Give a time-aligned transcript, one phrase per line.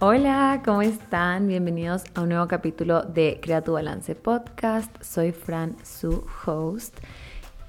[0.00, 1.48] Hola, ¿cómo están?
[1.48, 4.94] Bienvenidos a un nuevo capítulo de Crea tu Balance Podcast.
[5.02, 6.96] Soy Fran, su host.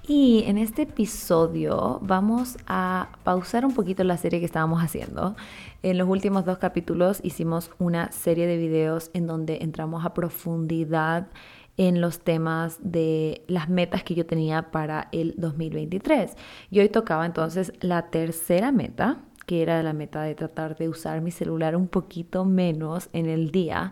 [0.08, 5.36] Y en este episodio vamos a pausar un poquito la serie que estábamos haciendo.
[5.82, 11.30] En los últimos dos capítulos hicimos una serie de videos en donde entramos a profundidad
[11.78, 16.36] en los temas de las metas que yo tenía para el 2023.
[16.70, 19.18] Y hoy tocaba entonces la tercera meta,
[19.50, 23.50] que era la meta de tratar de usar mi celular un poquito menos en el
[23.50, 23.92] día.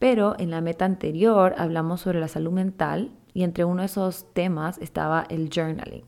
[0.00, 4.26] Pero en la meta anterior hablamos sobre la salud mental y entre uno de esos
[4.32, 6.02] temas estaba el journaling.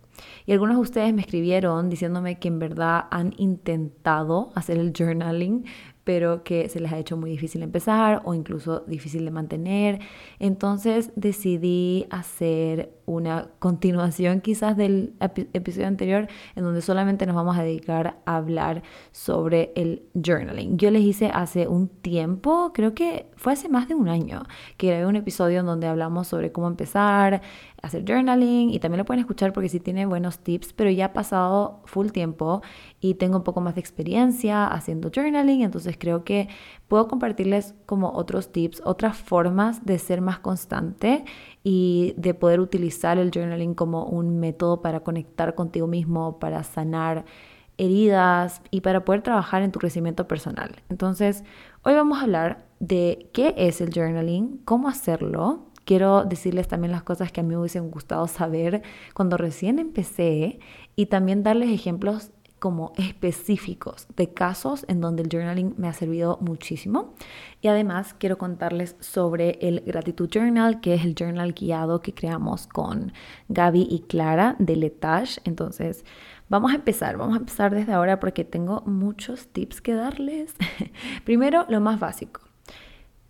[0.44, 5.66] Y algunos de ustedes me escribieron diciéndome que en verdad han intentado hacer el journaling,
[6.04, 10.00] pero que se les ha hecho muy difícil empezar o incluso difícil de mantener.
[10.38, 15.14] Entonces decidí hacer una continuación quizás del
[15.52, 20.78] episodio anterior en donde solamente nos vamos a dedicar a hablar sobre el journaling.
[20.78, 24.44] Yo les hice hace un tiempo, creo que fue hace más de un año,
[24.76, 27.42] que grabé un episodio en donde hablamos sobre cómo empezar,
[27.82, 31.12] hacer journaling y también lo pueden escuchar porque sí tiene buenos tips, pero ya ha
[31.12, 32.62] pasado full tiempo
[33.00, 36.48] y tengo un poco más de experiencia haciendo journaling, entonces creo que
[36.88, 41.24] puedo compartirles como otros tips, otras formas de ser más constante
[41.62, 47.24] y de poder utilizar el journaling como un método para conectar contigo mismo, para sanar
[47.80, 50.82] heridas y para poder trabajar en tu crecimiento personal.
[50.90, 51.44] Entonces,
[51.82, 57.02] hoy vamos a hablar de qué es el journaling, cómo hacerlo, quiero decirles también las
[57.02, 60.60] cosas que a mí me hubiesen gustado saber cuando recién empecé
[60.94, 66.38] y también darles ejemplos como específicos de casos en donde el journaling me ha servido
[66.42, 67.14] muchísimo.
[67.60, 72.68] Y además quiero contarles sobre el Gratitud Journal, que es el journal guiado que creamos
[72.68, 73.12] con
[73.48, 75.40] Gaby y Clara de Letage.
[75.42, 76.04] Entonces,
[76.48, 80.54] vamos a empezar, vamos a empezar desde ahora porque tengo muchos tips que darles.
[81.24, 82.42] Primero, lo más básico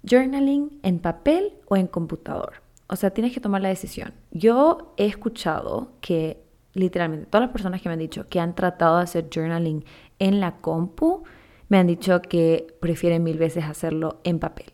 [0.02, 2.62] journaling en papel o en computador.
[2.88, 4.14] O sea, tienes que tomar la decisión.
[4.30, 6.42] Yo he escuchado que
[6.74, 9.84] literalmente todas las personas que me han dicho que han tratado de hacer journaling
[10.18, 11.22] en la compu,
[11.68, 14.72] me han dicho que prefieren mil veces hacerlo en papel.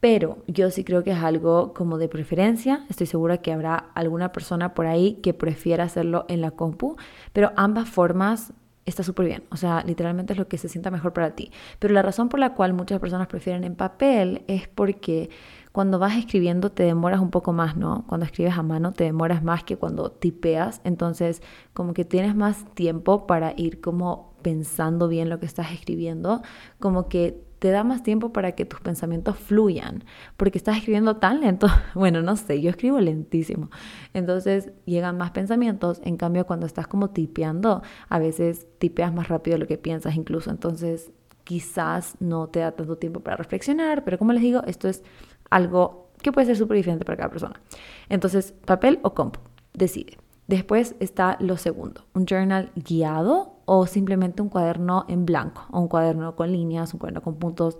[0.00, 2.86] Pero yo sí creo que es algo como de preferencia.
[2.88, 6.96] Estoy segura que habrá alguna persona por ahí que prefiera hacerlo en la compu,
[7.32, 8.54] pero ambas formas
[8.86, 9.44] está súper bien.
[9.50, 11.50] O sea, literalmente es lo que se sienta mejor para ti.
[11.78, 15.30] Pero la razón por la cual muchas personas prefieren en papel es porque
[15.72, 18.04] cuando vas escribiendo te demoras un poco más, ¿no?
[18.08, 20.80] Cuando escribes a mano te demoras más que cuando tipeas.
[20.84, 21.42] Entonces,
[21.72, 26.42] como que tienes más tiempo para ir como pensando bien lo que estás escribiendo.
[26.78, 30.04] Como que te da más tiempo para que tus pensamientos fluyan,
[30.36, 31.68] porque estás escribiendo tan lento.
[31.94, 33.70] Bueno, no sé, yo escribo lentísimo.
[34.14, 36.00] Entonces llegan más pensamientos.
[36.02, 40.14] En cambio, cuando estás como tipeando, a veces tipeas más rápido de lo que piensas
[40.14, 40.50] incluso.
[40.50, 41.12] Entonces,
[41.44, 45.02] quizás no te da tanto tiempo para reflexionar, pero como les digo, esto es
[45.50, 47.60] algo que puede ser súper diferente para cada persona.
[48.08, 49.40] Entonces, papel o compu,
[49.74, 50.16] decide.
[50.46, 55.86] Después está lo segundo, un journal guiado o simplemente un cuaderno en blanco, o un
[55.86, 57.78] cuaderno con líneas, un cuaderno con puntos,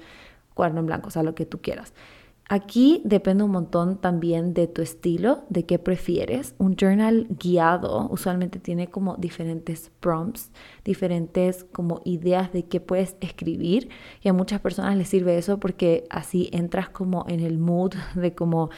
[0.54, 1.92] cuaderno en blanco, o sea, lo que tú quieras.
[2.48, 6.54] Aquí depende un montón también de tu estilo, de qué prefieres.
[6.58, 10.52] Un journal guiado usualmente tiene como diferentes prompts,
[10.84, 13.88] diferentes como ideas de qué puedes escribir
[14.22, 18.34] y a muchas personas les sirve eso porque así entras como en el mood de
[18.34, 18.70] como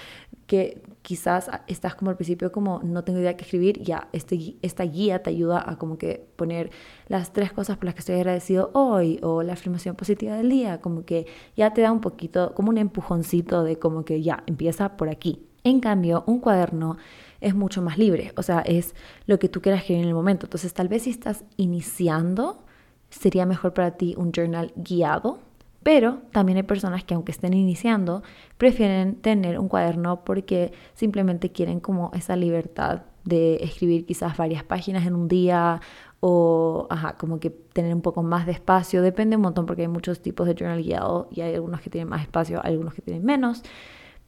[0.53, 4.85] que quizás estás como al principio como no tengo idea qué escribir, ya este, esta
[4.85, 6.71] guía te ayuda a como que poner
[7.09, 10.83] las tres cosas por las que estoy agradecido hoy o la afirmación positiva del día,
[10.83, 11.27] como que
[11.57, 15.47] ya te da un poquito, como un empujoncito de como que ya empieza por aquí.
[15.65, 16.99] En cambio, un cuaderno
[17.41, 20.45] es mucho más libre, o sea, es lo que tú quieras escribir en el momento.
[20.45, 22.63] Entonces, tal vez si estás iniciando,
[23.09, 25.39] sería mejor para ti un journal guiado
[25.83, 28.23] pero también hay personas que aunque estén iniciando,
[28.59, 35.07] prefieren tener un cuaderno porque simplemente quieren como esa libertad de escribir quizás varias páginas
[35.07, 35.81] en un día
[36.21, 39.03] o ajá, como que tener un poco más de espacio.
[39.03, 42.09] Depende un montón porque hay muchos tipos de journal guiado y hay algunos que tienen
[42.09, 43.63] más espacio, algunos que tienen menos.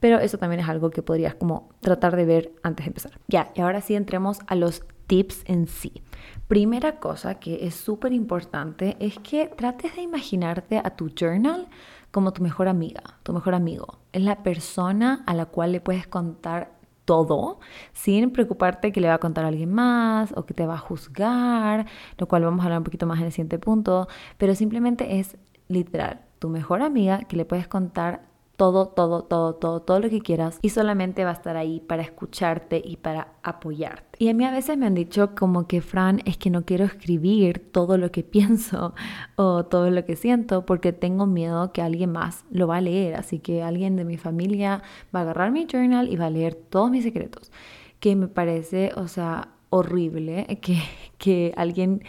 [0.00, 3.12] Pero eso también es algo que podrías como tratar de ver antes de empezar.
[3.29, 6.02] Ya, y ahora sí entremos a los tips en sí.
[6.49, 11.69] Primera cosa que es súper importante es que trates de imaginarte a tu journal
[12.11, 13.99] como tu mejor amiga, tu mejor amigo.
[14.12, 16.75] Es la persona a la cual le puedes contar
[17.06, 17.61] todo
[17.93, 20.79] sin preocuparte que le va a contar a alguien más o que te va a
[20.79, 21.87] juzgar,
[22.19, 24.06] lo cual vamos a hablar un poquito más en el siguiente punto,
[24.37, 25.38] pero simplemente es
[25.69, 30.21] literal tu mejor amiga que le puedes contar todo, todo, todo, todo, todo lo que
[30.21, 34.19] quieras y solamente va a estar ahí para escucharte y para apoyarte.
[34.19, 36.85] Y a mí a veces me han dicho como que, Fran, es que no quiero
[36.85, 38.95] escribir todo lo que pienso
[39.37, 43.17] o todo lo que siento porque tengo miedo que alguien más lo va a leer.
[43.17, 44.83] Así que alguien de mi familia
[45.15, 47.51] va a agarrar mi journal y va a leer todos mis secretos.
[47.99, 50.79] Que me parece, o sea, horrible que,
[51.19, 52.03] que alguien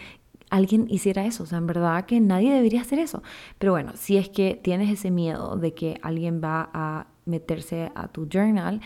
[0.50, 1.42] alguien hiciera eso.
[1.44, 3.22] O sea, en verdad que nadie debería hacer eso.
[3.58, 8.08] Pero bueno, si es que tienes ese miedo de que alguien va a meterse a
[8.08, 8.80] tu journal,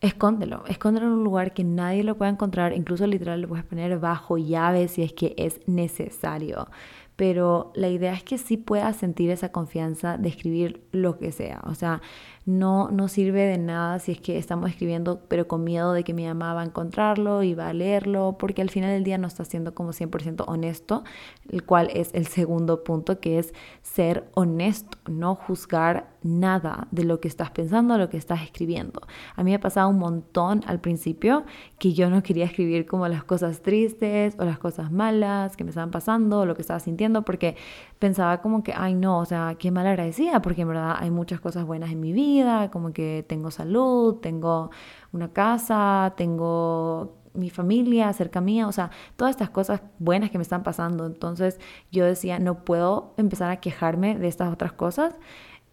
[0.00, 0.64] escóndelo.
[0.66, 2.72] Escóndelo en un lugar que nadie lo pueda encontrar.
[2.74, 6.68] Incluso literal lo puedes poner bajo llave si es que es necesario
[7.16, 11.60] pero la idea es que sí puedas sentir esa confianza de escribir lo que sea.
[11.64, 12.02] O sea,
[12.46, 16.12] no, no sirve de nada si es que estamos escribiendo pero con miedo de que
[16.12, 19.26] mi mamá va a encontrarlo y va a leerlo, porque al final del día no
[19.26, 21.04] está siendo como 100% honesto,
[21.48, 27.20] el cual es el segundo punto, que es ser honesto, no juzgar nada de lo
[27.20, 29.02] que estás pensando, lo que estás escribiendo.
[29.36, 31.44] A mí me ha pasado un montón al principio
[31.78, 35.70] que yo no quería escribir como las cosas tristes o las cosas malas que me
[35.70, 37.56] estaban pasando o lo que estaba sintiendo porque
[38.04, 41.40] pensaba como que, ay no, o sea, qué mal agradecida porque en verdad hay muchas
[41.40, 44.70] cosas buenas en mi vida, como que tengo salud, tengo
[45.12, 50.42] una casa, tengo mi familia cerca mía, o sea, todas estas cosas buenas que me
[50.42, 51.06] están pasando.
[51.06, 51.58] Entonces
[51.90, 55.14] yo decía, no puedo empezar a quejarme de estas otras cosas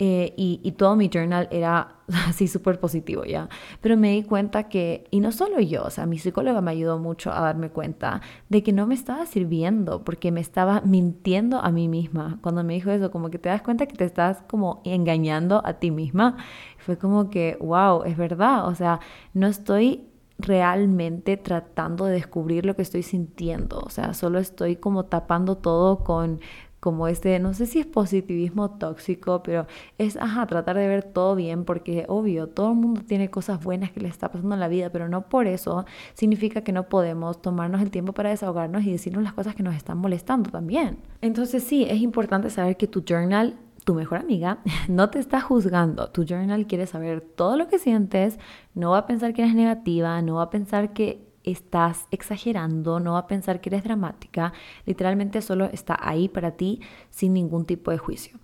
[0.03, 3.50] eh, y, todo mi journal era así súper positivo, ¿ya?
[3.81, 6.98] Pero me di cuenta que, y no solo yo, o sea, mi psicóloga me ayudó
[6.98, 8.19] mucho a darme cuenta
[8.50, 12.39] de que no me estaba sirviendo porque me estaba mintiendo a mí misma.
[12.42, 15.74] Cuando me dijo eso, como que te das cuenta que te estás como engañando a
[15.74, 16.36] ti misma,
[16.80, 19.01] fue como que, wow, es verdad, o sea,
[19.36, 20.07] no estoy
[20.39, 26.04] realmente tratando de descubrir lo que estoy sintiendo, o sea, solo estoy como tapando todo
[26.04, 26.39] con
[26.81, 29.68] como este, no sé si es positivismo tóxico, pero
[30.00, 33.92] es, ajá, tratar de ver todo bien, porque obvio, todo el mundo tiene cosas buenas
[33.92, 35.86] que le está pasando en la vida, pero no por eso
[36.16, 39.75] significa que no podemos tomarnos el tiempo para desahogarnos y decirnos las cosas que nos
[39.75, 40.98] están molestando también.
[41.22, 46.10] Entonces sí, es importante saber que tu journal tu mejor amiga no te está juzgando.
[46.10, 48.39] Tu journal quiere saber todo lo que sientes,
[48.74, 53.14] no va a pensar que eres negativa, no va a pensar que estás exagerando, no
[53.14, 54.54] va a pensar que eres dramática,
[54.86, 58.40] literalmente solo está ahí para ti sin ningún tipo de juicio.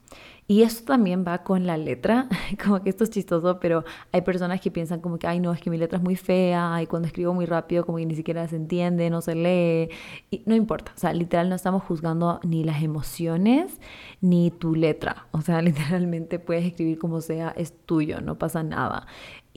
[0.50, 2.30] Y esto también va con la letra,
[2.64, 3.84] como que esto es chistoso, pero
[4.14, 6.82] hay personas que piensan como que, ay no, es que mi letra es muy fea,
[6.82, 9.94] y cuando escribo muy rápido como que ni siquiera se entiende, no se lee,
[10.32, 13.78] y no importa, o sea, literal no estamos juzgando ni las emociones
[14.22, 19.06] ni tu letra, o sea, literalmente puedes escribir como sea, es tuyo, no pasa nada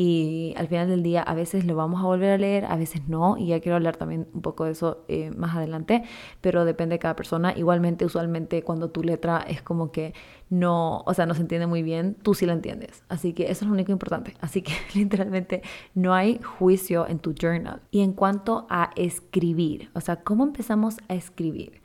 [0.02, 3.06] y al final del día a veces lo vamos a volver a leer, a veces
[3.06, 6.04] no, y ya quiero hablar también un poco de eso eh, más adelante,
[6.40, 7.52] pero depende de cada persona.
[7.54, 10.14] Igualmente, usualmente cuando tu letra es como que
[10.48, 13.04] no, o sea, no se entiende muy bien, tú sí la entiendes.
[13.10, 14.32] Así que eso es lo único importante.
[14.40, 15.60] Así que literalmente
[15.94, 17.82] no hay juicio en tu journal.
[17.90, 21.82] Y en cuanto a escribir, o sea, ¿cómo empezamos a escribir?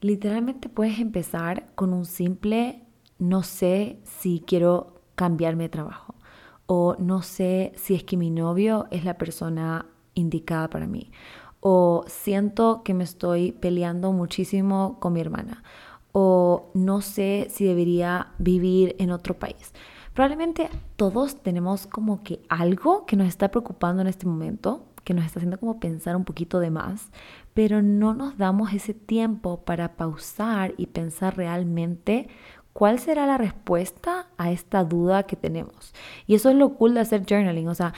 [0.00, 2.82] Literalmente puedes empezar con un simple,
[3.20, 6.16] no sé si quiero cambiarme de trabajo
[6.74, 9.84] o no sé si es que mi novio es la persona
[10.14, 11.10] indicada para mí
[11.60, 15.62] o siento que me estoy peleando muchísimo con mi hermana
[16.12, 19.74] o no sé si debería vivir en otro país.
[20.14, 25.26] Probablemente todos tenemos como que algo que nos está preocupando en este momento, que nos
[25.26, 27.10] está haciendo como pensar un poquito de más,
[27.52, 32.28] pero no nos damos ese tiempo para pausar y pensar realmente
[32.72, 35.94] ¿Cuál será la respuesta a esta duda que tenemos?
[36.26, 37.92] Y eso es lo cool de hacer journaling, o sea,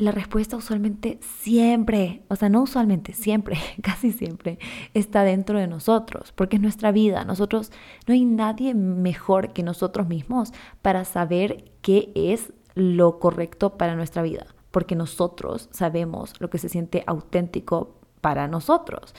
[0.00, 4.58] la respuesta usualmente siempre, o sea, no usualmente, siempre, casi siempre,
[4.94, 7.24] está dentro de nosotros, porque es nuestra vida.
[7.24, 7.70] Nosotros,
[8.06, 14.22] no hay nadie mejor que nosotros mismos para saber qué es lo correcto para nuestra
[14.22, 19.14] vida, porque nosotros sabemos lo que se siente auténtico para nosotros.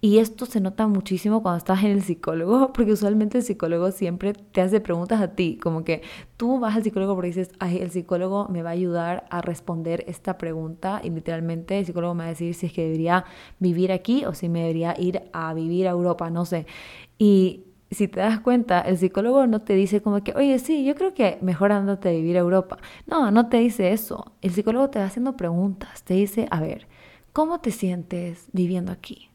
[0.00, 4.34] Y esto se nota muchísimo cuando estás en el psicólogo, porque usualmente el psicólogo siempre
[4.34, 6.02] te hace preguntas a ti, como que
[6.36, 10.04] tú vas al psicólogo porque dices, ay, el psicólogo me va a ayudar a responder
[10.06, 13.24] esta pregunta y literalmente el psicólogo me va a decir si es que debería
[13.58, 16.66] vivir aquí o si me debería ir a vivir a Europa, no sé.
[17.18, 20.94] Y si te das cuenta, el psicólogo no te dice como que, oye, sí, yo
[20.94, 22.78] creo que mejor andate a vivir a Europa.
[23.06, 24.32] No, no te dice eso.
[24.42, 26.86] El psicólogo te va haciendo preguntas, te dice, a ver,
[27.36, 29.28] ¿Cómo te sientes viviendo aquí?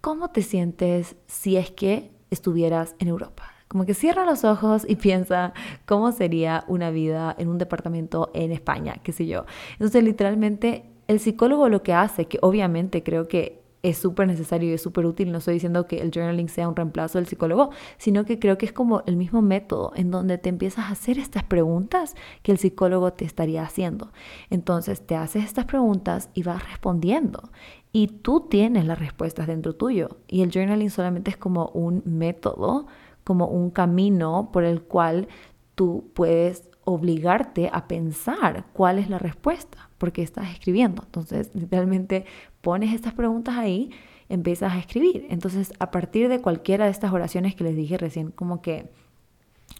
[0.00, 3.42] ¿Cómo te sientes si es que estuvieras en Europa?
[3.66, 5.52] Como que cierra los ojos y piensa
[5.84, 9.46] cómo sería una vida en un departamento en España, qué sé yo.
[9.72, 14.74] Entonces, literalmente, el psicólogo lo que hace, que obviamente creo que es súper necesario y
[14.74, 15.32] es súper útil.
[15.32, 18.66] No estoy diciendo que el journaling sea un reemplazo del psicólogo, sino que creo que
[18.66, 22.58] es como el mismo método en donde te empiezas a hacer estas preguntas que el
[22.58, 24.12] psicólogo te estaría haciendo.
[24.50, 27.50] Entonces te haces estas preguntas y vas respondiendo.
[27.92, 30.18] Y tú tienes las respuestas dentro tuyo.
[30.28, 32.86] Y el journaling solamente es como un método,
[33.24, 35.28] como un camino por el cual
[35.74, 41.02] tú puedes obligarte a pensar cuál es la respuesta, porque estás escribiendo.
[41.04, 42.24] Entonces, literalmente
[42.60, 43.90] pones estas preguntas ahí,
[44.28, 45.26] empiezas a escribir.
[45.30, 48.90] Entonces, a partir de cualquiera de estas oraciones que les dije recién, como que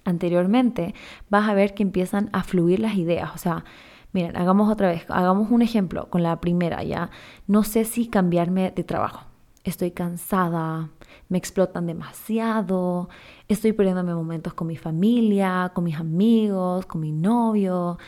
[0.04, 0.94] anteriormente,
[1.28, 3.30] vas a ver que empiezan a fluir las ideas.
[3.34, 3.64] O sea,
[4.12, 7.10] miren, hagamos otra vez, hagamos un ejemplo con la primera, ¿ya?
[7.46, 9.26] No sé si cambiarme de trabajo.
[9.62, 10.88] Estoy cansada,
[11.28, 13.10] me explotan demasiado,
[13.46, 17.98] estoy perdiéndome momentos con mi familia, con mis amigos, con mi novio,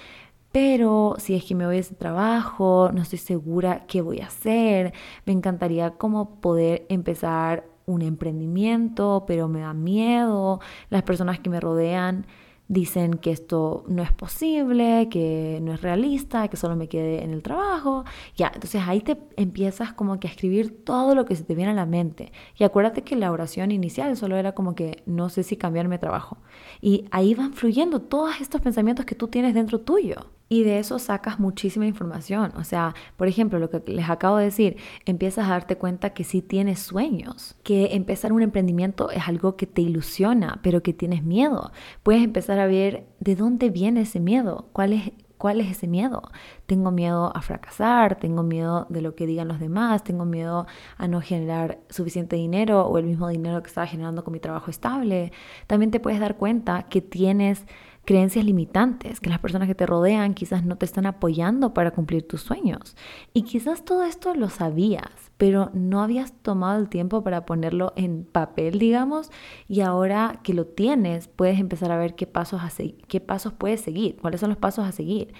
[0.52, 4.26] pero si es que me voy a ese trabajo, no estoy segura qué voy a
[4.26, 4.92] hacer,
[5.26, 11.61] me encantaría como poder empezar un emprendimiento, pero me da miedo, las personas que me
[11.61, 12.26] rodean
[12.68, 17.32] dicen que esto no es posible, que no es realista, que solo me quede en
[17.32, 18.04] el trabajo.
[18.35, 21.73] Ya, entonces ahí te empiezas como que a escribir todo lo que se te viene
[21.73, 22.32] a la mente.
[22.56, 26.00] Y acuérdate que la oración inicial solo era como que no sé si cambiarme de
[26.00, 26.38] trabajo.
[26.80, 30.99] Y ahí van fluyendo todos estos pensamientos que tú tienes dentro tuyo y de eso
[30.99, 32.52] sacas muchísima información.
[32.56, 36.25] O sea, por ejemplo, lo que les acabo de decir, empiezas a darte cuenta que
[36.25, 41.25] sí tienes sueños, que empezar un emprendimiento es algo que te ilusiona, pero que tienes
[41.25, 41.73] miedo.
[42.02, 46.23] Puedes empezar a ver de dónde viene ese miedo, cuál es ¿Cuál es ese miedo?
[46.66, 51.09] Tengo miedo a fracasar, tengo miedo de lo que digan los demás, tengo miedo a
[51.09, 55.32] no generar suficiente dinero o el mismo dinero que estaba generando con mi trabajo estable.
[55.66, 57.66] También te puedes dar cuenta que tienes
[58.04, 62.26] creencias limitantes, que las personas que te rodean quizás no te están apoyando para cumplir
[62.26, 62.97] tus sueños.
[63.32, 68.25] Y quizás todo esto lo sabías, pero no habías tomado el tiempo para ponerlo en
[68.25, 69.30] papel, digamos,
[69.68, 72.61] y ahora que lo tienes, puedes empezar a ver qué pasos,
[73.09, 75.32] qué pasos puedes seguir, cuáles son los pasos a seguir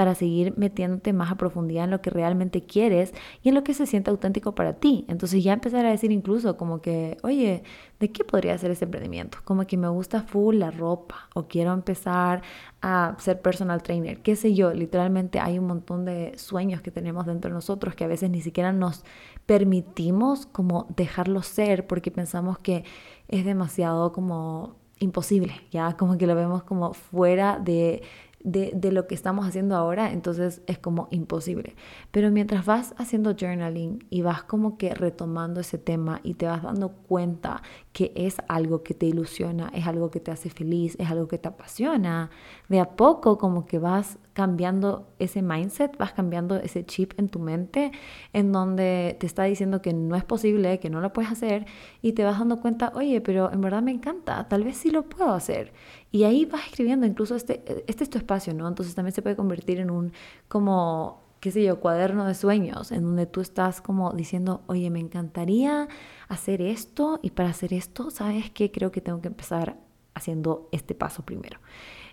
[0.00, 3.74] para seguir metiéndote más a profundidad en lo que realmente quieres y en lo que
[3.74, 5.04] se siente auténtico para ti.
[5.08, 7.64] Entonces ya empezar a decir incluso como que, oye,
[7.98, 9.36] ¿de qué podría ser ese emprendimiento?
[9.44, 12.40] Como que me gusta full la ropa o quiero empezar
[12.80, 17.26] a ser personal trainer, qué sé yo, literalmente hay un montón de sueños que tenemos
[17.26, 19.04] dentro de nosotros que a veces ni siquiera nos
[19.44, 22.84] permitimos como dejarlo ser porque pensamos que
[23.28, 28.00] es demasiado como imposible, ya como que lo vemos como fuera de
[28.42, 31.74] de, lo que estamos haciendo ahora, entonces es como imposible.
[32.10, 36.62] Pero mientras vas haciendo journaling y vas como que retomando ese tema y te vas
[36.62, 41.10] dando cuenta que es algo que te ilusiona, es algo que te hace feliz, es
[41.10, 42.30] algo que te apasiona,
[42.68, 47.40] de a poco como que vas cambiando ese mindset, vas cambiando ese chip en tu
[47.40, 47.90] mente
[48.32, 51.66] en donde te está diciendo que no es posible, que no lo puedes hacer
[52.00, 55.02] y te vas dando cuenta, oye, pero en verdad me encanta, tal vez sí lo
[55.08, 55.72] puedo hacer.
[56.12, 58.68] Y ahí vas escribiendo, incluso este, este es tu espacio, ¿no?
[58.68, 60.12] Entonces también se puede convertir en un
[60.48, 65.00] como qué sé yo, cuaderno de sueños, en donde tú estás como diciendo, oye, me
[65.00, 65.88] encantaría
[66.28, 68.70] hacer esto y para hacer esto, ¿sabes qué?
[68.70, 69.78] Creo que tengo que empezar
[70.14, 71.58] haciendo este paso primero.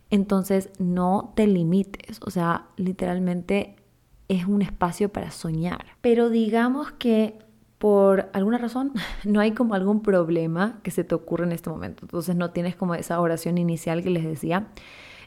[0.09, 3.75] Entonces, no te limites, o sea, literalmente
[4.29, 5.85] es un espacio para soñar.
[6.01, 7.37] Pero digamos que
[7.77, 8.93] por alguna razón
[9.23, 12.03] no hay como algún problema que se te ocurra en este momento.
[12.03, 14.67] Entonces no tienes como esa oración inicial que les decía.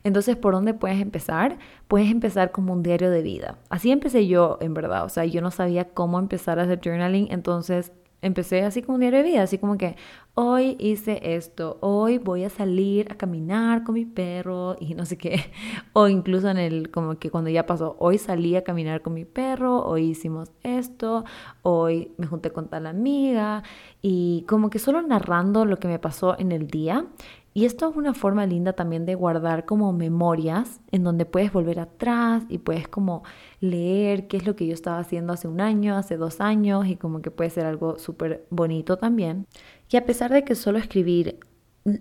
[0.05, 1.59] Entonces, ¿por dónde puedes empezar?
[1.89, 3.59] Puedes empezar como un diario de vida.
[3.69, 5.05] Así empecé yo, en verdad.
[5.05, 7.93] O sea, yo no sabía cómo empezar a hacer journaling, entonces
[8.23, 9.97] empecé así como un diario de vida, así como que
[10.35, 15.17] hoy hice esto, hoy voy a salir a caminar con mi perro y no sé
[15.17, 15.41] qué,
[15.93, 19.25] o incluso en el como que cuando ya pasó, hoy salí a caminar con mi
[19.25, 21.25] perro, hoy hicimos esto,
[21.63, 23.63] hoy me junté con tal amiga
[24.03, 27.07] y como que solo narrando lo que me pasó en el día
[27.53, 31.81] y esto es una forma linda también de guardar como memorias en donde puedes volver
[31.81, 33.25] atrás y puedes como
[33.61, 36.97] leer qué es lo que yo estaba haciendo hace un año, hace dos años y
[36.97, 39.47] como que puede ser algo súper bonito también.
[39.89, 41.41] Y a pesar de que solo escribir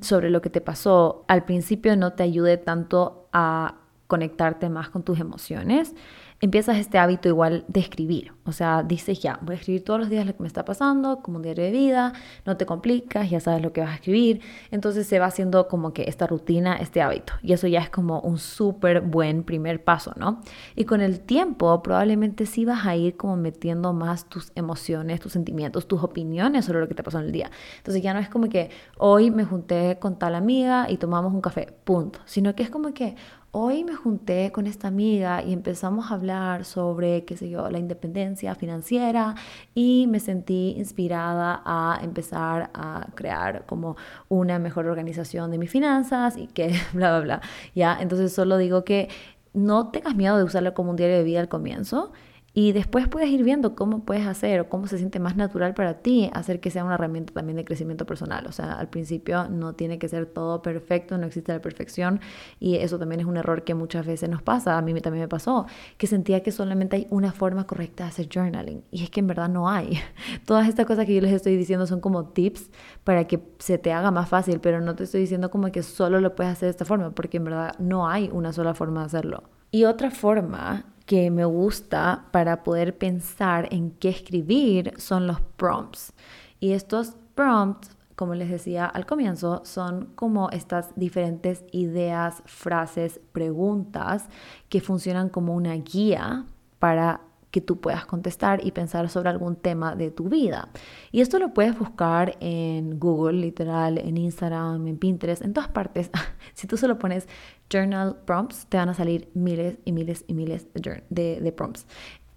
[0.01, 3.75] sobre lo que te pasó al principio no te ayude tanto a
[4.05, 5.95] conectarte más con tus emociones,
[6.41, 8.33] empiezas este hábito igual de escribir.
[8.45, 11.21] O sea, dices ya, voy a escribir todos los días lo que me está pasando,
[11.21, 12.13] como un diario de vida,
[12.45, 14.41] no te complicas, ya sabes lo que vas a escribir.
[14.71, 17.33] Entonces se va haciendo como que esta rutina, este hábito.
[17.43, 20.41] Y eso ya es como un súper buen primer paso, ¿no?
[20.75, 25.33] Y con el tiempo probablemente sí vas a ir como metiendo más tus emociones, tus
[25.33, 27.51] sentimientos, tus opiniones sobre lo que te pasó en el día.
[27.77, 31.41] Entonces ya no es como que hoy me junté con tal amiga y tomamos un
[31.41, 32.19] café, punto.
[32.25, 33.15] Sino que es como que
[33.51, 37.79] hoy me junté con esta amiga y empezamos a hablar sobre, qué sé yo, la
[37.79, 39.35] independencia financiera
[39.73, 46.37] y me sentí inspirada a empezar a crear como una mejor organización de mis finanzas
[46.37, 47.41] y que bla.
[47.75, 49.09] Ya, entonces solo digo que
[49.53, 52.11] no tengas miedo de usarlo como un diario de vida al comienzo
[52.53, 55.95] y después puedes ir viendo cómo puedes hacer o cómo se siente más natural para
[55.95, 58.47] ti hacer que sea una herramienta también de crecimiento personal.
[58.47, 62.19] O sea, al principio no tiene que ser todo perfecto, no existe la perfección
[62.59, 64.77] y eso también es un error que muchas veces nos pasa.
[64.77, 65.65] A mí también me pasó
[65.97, 69.27] que sentía que solamente hay una forma correcta de hacer journaling y es que en
[69.27, 69.99] verdad no hay.
[70.45, 72.69] Todas estas cosas que yo les estoy diciendo son como tips
[73.03, 76.19] para que se te haga más fácil, pero no te estoy diciendo como que solo
[76.19, 79.05] lo puedes hacer de esta forma porque en verdad no hay una sola forma de
[79.05, 79.43] hacerlo.
[79.71, 86.13] Y otra forma que me gusta para poder pensar en qué escribir son los prompts.
[86.59, 94.29] Y estos prompts, como les decía al comienzo, son como estas diferentes ideas, frases, preguntas
[94.69, 96.45] que funcionan como una guía
[96.77, 97.21] para
[97.51, 100.69] que tú puedas contestar y pensar sobre algún tema de tu vida.
[101.11, 106.11] Y esto lo puedes buscar en Google, literal, en Instagram, en Pinterest, en todas partes.
[106.53, 107.27] si tú solo pones
[107.69, 110.67] journal prompts, te van a salir miles y miles y miles
[111.09, 111.85] de, prompts.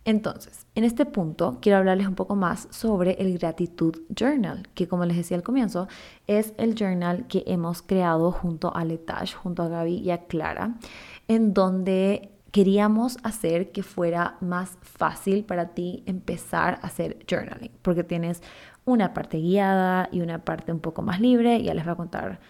[0.05, 5.05] Entonces, en este punto quiero hablarles un poco más sobre el gratitud journal, que como
[5.05, 5.87] les decía al comienzo,
[6.27, 10.75] es el journal que hemos creado junto a Letash, junto a Gaby y a Clara,
[11.29, 18.05] en donde queríamos hacer que fuera más fácil para ti empezar a hacer journaling, porque
[18.05, 18.43] tienes
[18.85, 22.41] una parte guiada y una parte un poco más libre, ya les voy a contar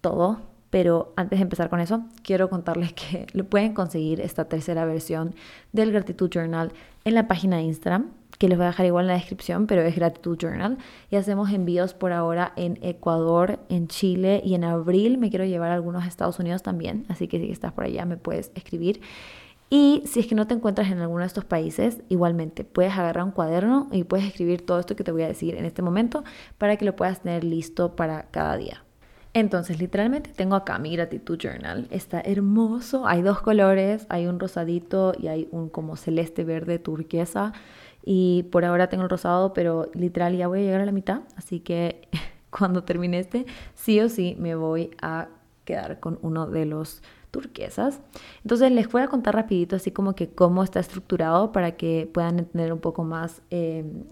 [0.00, 0.40] todo,
[0.70, 5.34] pero antes de empezar con eso, quiero contarles que lo pueden conseguir esta tercera versión
[5.72, 6.72] del Gratitud Journal
[7.04, 9.82] en la página de Instagram, que les voy a dejar igual en la descripción, pero
[9.82, 10.78] es Gratitud Journal.
[11.10, 15.70] Y hacemos envíos por ahora en Ecuador, en Chile y en abril me quiero llevar
[15.70, 19.00] a algunos Estados Unidos también, así que si estás por allá me puedes escribir.
[19.74, 23.24] Y si es que no te encuentras en alguno de estos países, igualmente puedes agarrar
[23.24, 26.24] un cuaderno y puedes escribir todo esto que te voy a decir en este momento
[26.58, 28.84] para que lo puedas tener listo para cada día.
[29.32, 31.86] Entonces, literalmente tengo acá mi gratitud journal.
[31.90, 33.06] Está hermoso.
[33.06, 37.54] Hay dos colores, hay un rosadito y hay un como celeste verde turquesa.
[38.04, 41.22] Y por ahora tengo el rosado, pero literal ya voy a llegar a la mitad.
[41.34, 42.10] Así que
[42.50, 45.28] cuando termine este, sí o sí me voy a
[45.64, 48.00] quedar con uno de los turquesas.
[48.44, 52.38] Entonces les voy a contar rapidito así como que cómo está estructurado para que puedan
[52.38, 54.04] entender un poco más em,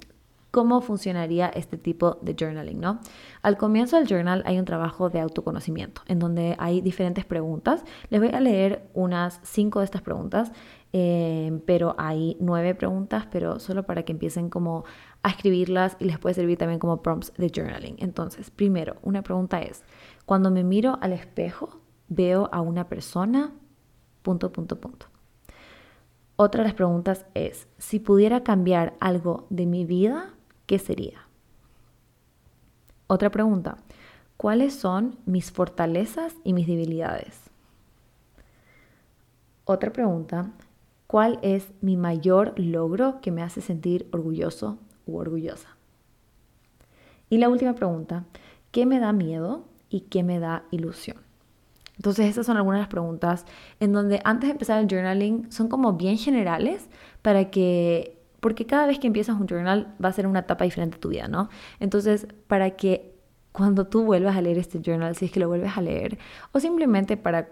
[0.50, 2.98] cómo funcionaría este tipo de journaling, ¿no?
[3.42, 7.85] Al comienzo del journal hay un trabajo de autoconocimiento en donde hay diferentes preguntas.
[8.09, 10.50] Les voy a leer unas cinco de estas preguntas,
[10.92, 14.85] em, pero hay nueve preguntas, pero solo para que empiecen como
[15.22, 17.96] a escribirlas y les puede servir también como prompts de journaling.
[17.98, 19.85] Entonces, primero, una pregunta es,
[20.24, 21.80] cuando me miro al espejo,
[22.11, 23.53] veo a una persona,
[24.23, 25.07] punto, punto, punto.
[26.37, 30.35] Otra de las preguntas es, si pudiera cambiar algo de mi vida,
[30.66, 31.27] ¿qué sería?
[33.07, 33.79] Otra pregunta,
[34.37, 37.51] ¿cuáles son mis fortalezas y mis debilidades?
[39.64, 40.51] Otra pregunta,
[41.07, 45.77] ¿cuál es mi mayor logro que me hace sentir orgulloso u orgullosa?
[47.29, 48.25] Y la última pregunta,
[48.73, 51.30] ¿qué me da miedo y qué me da ilusión?
[52.00, 53.44] Entonces, esas son algunas de las preguntas
[53.78, 56.88] en donde antes de empezar el journaling son como bien generales
[57.20, 60.96] para que, porque cada vez que empiezas un journal va a ser una etapa diferente
[60.96, 61.50] de tu vida, ¿no?
[61.78, 63.12] Entonces, para que
[63.52, 66.16] cuando tú vuelvas a leer este journal, si es que lo vuelves a leer,
[66.52, 67.50] o simplemente para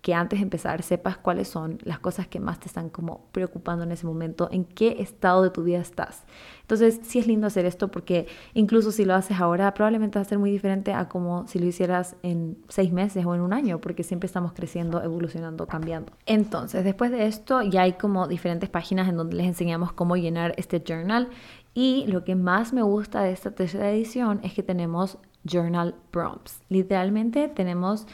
[0.00, 3.84] que antes de empezar sepas cuáles son las cosas que más te están como preocupando
[3.84, 6.24] en ese momento, en qué estado de tu vida estás.
[6.62, 10.24] Entonces, sí es lindo hacer esto porque incluso si lo haces ahora, probablemente va a
[10.24, 13.80] ser muy diferente a como si lo hicieras en seis meses o en un año,
[13.80, 16.12] porque siempre estamos creciendo, evolucionando, cambiando.
[16.26, 20.54] Entonces, después de esto, ya hay como diferentes páginas en donde les enseñamos cómo llenar
[20.58, 21.28] este journal.
[21.74, 26.60] Y lo que más me gusta de esta tercera edición es que tenemos journal prompts.
[26.68, 28.06] Literalmente tenemos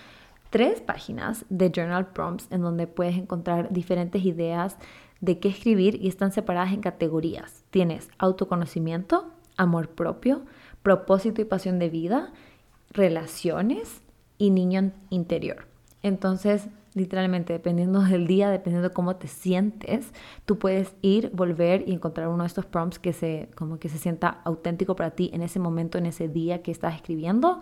[0.54, 4.76] tres páginas de journal prompts en donde puedes encontrar diferentes ideas
[5.20, 7.64] de qué escribir y están separadas en categorías.
[7.70, 10.42] Tienes autoconocimiento, amor propio,
[10.84, 12.32] propósito y pasión de vida,
[12.90, 14.00] relaciones
[14.38, 15.66] y niño interior.
[16.04, 20.12] Entonces, literalmente, dependiendo del día, dependiendo de cómo te sientes,
[20.44, 23.98] tú puedes ir, volver y encontrar uno de estos prompts que se, como que se
[23.98, 27.58] sienta auténtico para ti en ese momento, en ese día que estás escribiendo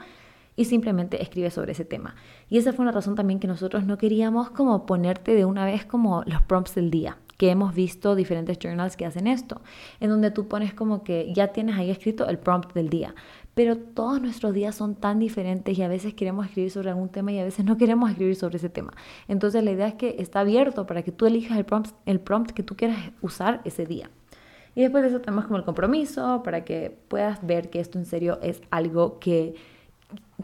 [0.56, 2.14] y simplemente escribe sobre ese tema.
[2.48, 5.84] Y esa fue una razón también que nosotros no queríamos como ponerte de una vez
[5.84, 9.62] como los prompts del día, que hemos visto diferentes journals que hacen esto,
[10.00, 13.14] en donde tú pones como que ya tienes ahí escrito el prompt del día,
[13.54, 17.32] pero todos nuestros días son tan diferentes y a veces queremos escribir sobre algún tema
[17.32, 18.92] y a veces no queremos escribir sobre ese tema.
[19.28, 22.52] Entonces la idea es que está abierto para que tú elijas el prompt, el prompt
[22.52, 24.10] que tú quieras usar ese día.
[24.74, 28.06] Y después de eso tenemos como el compromiso para que puedas ver que esto en
[28.06, 29.54] serio es algo que,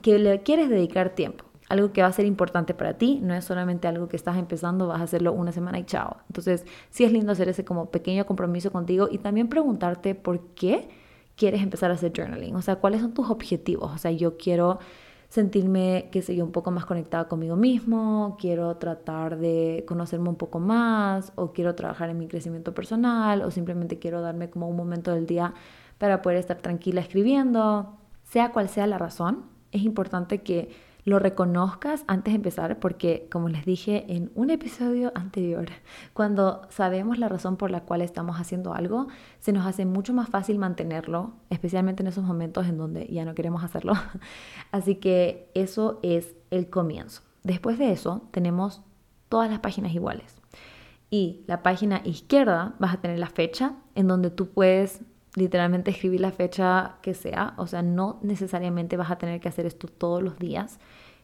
[0.02, 1.44] que le quieres dedicar tiempo.
[1.68, 4.86] Algo que va a ser importante para ti, no es solamente algo que estás empezando,
[4.86, 6.16] vas a hacerlo una semana y chao.
[6.28, 10.88] Entonces, sí es lindo hacer ese como pequeño compromiso contigo y también preguntarte por qué
[11.36, 14.80] quieres empezar a hacer journaling, o sea, cuáles son tus objetivos, o sea, yo quiero
[15.28, 20.36] sentirme, que sé yo, un poco más conectada conmigo mismo, quiero tratar de conocerme un
[20.36, 24.76] poco más, o quiero trabajar en mi crecimiento personal, o simplemente quiero darme como un
[24.76, 25.54] momento del día
[25.98, 30.70] para poder estar tranquila escribiendo, sea cual sea la razón, es importante que
[31.08, 35.68] lo reconozcas antes de empezar, porque como les dije en un episodio anterior,
[36.12, 39.08] cuando sabemos la razón por la cual estamos haciendo algo,
[39.40, 43.34] se nos hace mucho más fácil mantenerlo, especialmente en esos momentos en donde ya no
[43.34, 43.94] queremos hacerlo.
[44.70, 47.22] Así que eso es el comienzo.
[47.42, 48.82] Después de eso tenemos
[49.30, 50.36] todas las páginas iguales.
[51.10, 55.00] Y la página izquierda vas a tener la fecha en donde tú puedes
[55.34, 59.66] literalmente escribir la fecha que sea, o sea, no necesariamente vas a tener que hacer
[59.66, 60.78] esto todos los días,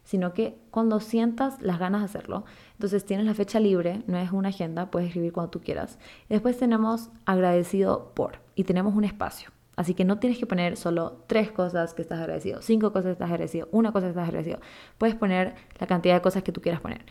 [0.04, 4.30] sino que cuando sientas las ganas de hacerlo, entonces tienes la fecha libre, no es
[4.32, 5.98] una agenda, puedes escribir cuando tú quieras.
[6.28, 9.50] Después tenemos agradecido por y tenemos un espacio.
[9.76, 13.12] Así que no tienes que poner solo tres cosas que estás agradecido, cinco cosas que
[13.12, 14.60] estás agradecido, una cosa que estás agradecido.
[14.98, 17.04] Puedes poner la cantidad de cosas que tú quieras poner.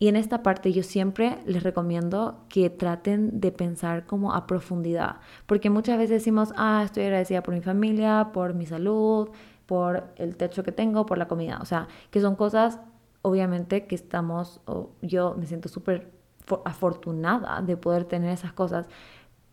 [0.00, 5.16] Y en esta parte yo siempre les recomiendo que traten de pensar como a profundidad,
[5.44, 9.28] porque muchas veces decimos, ah, estoy agradecida por mi familia, por mi salud,
[9.66, 12.80] por el techo que tengo, por la comida, o sea, que son cosas,
[13.20, 14.62] obviamente, que estamos,
[15.02, 16.10] yo me siento súper
[16.64, 18.86] afortunada de poder tener esas cosas,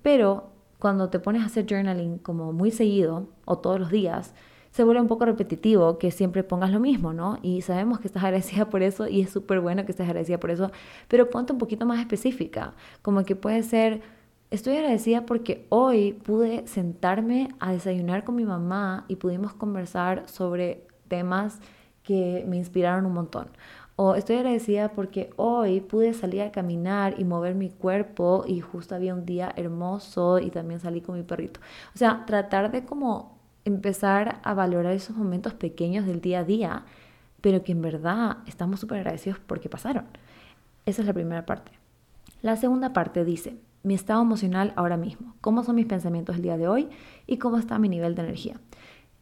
[0.01, 4.33] pero cuando te pones a hacer journaling como muy seguido o todos los días,
[4.77, 7.39] se vuelve un poco repetitivo que siempre pongas lo mismo, ¿no?
[7.41, 10.51] Y sabemos que estás agradecida por eso y es súper bueno que estés agradecida por
[10.51, 10.71] eso,
[11.07, 14.03] pero ponte un poquito más específica, como que puede ser,
[14.51, 20.85] estoy agradecida porque hoy pude sentarme a desayunar con mi mamá y pudimos conversar sobre
[21.07, 21.59] temas
[22.03, 23.47] que me inspiraron un montón.
[23.95, 28.93] O estoy agradecida porque hoy pude salir a caminar y mover mi cuerpo y justo
[28.93, 31.61] había un día hermoso y también salí con mi perrito.
[31.95, 33.36] O sea, tratar de como
[33.67, 36.85] empezar a valorar esos momentos pequeños del día a día,
[37.41, 40.05] pero que en verdad estamos súper agradecidos porque pasaron.
[40.85, 41.71] Esa es la primera parte.
[42.41, 46.57] La segunda parte dice, mi estado emocional ahora mismo, cómo son mis pensamientos el día
[46.57, 46.87] de hoy
[47.25, 48.59] y cómo está mi nivel de energía.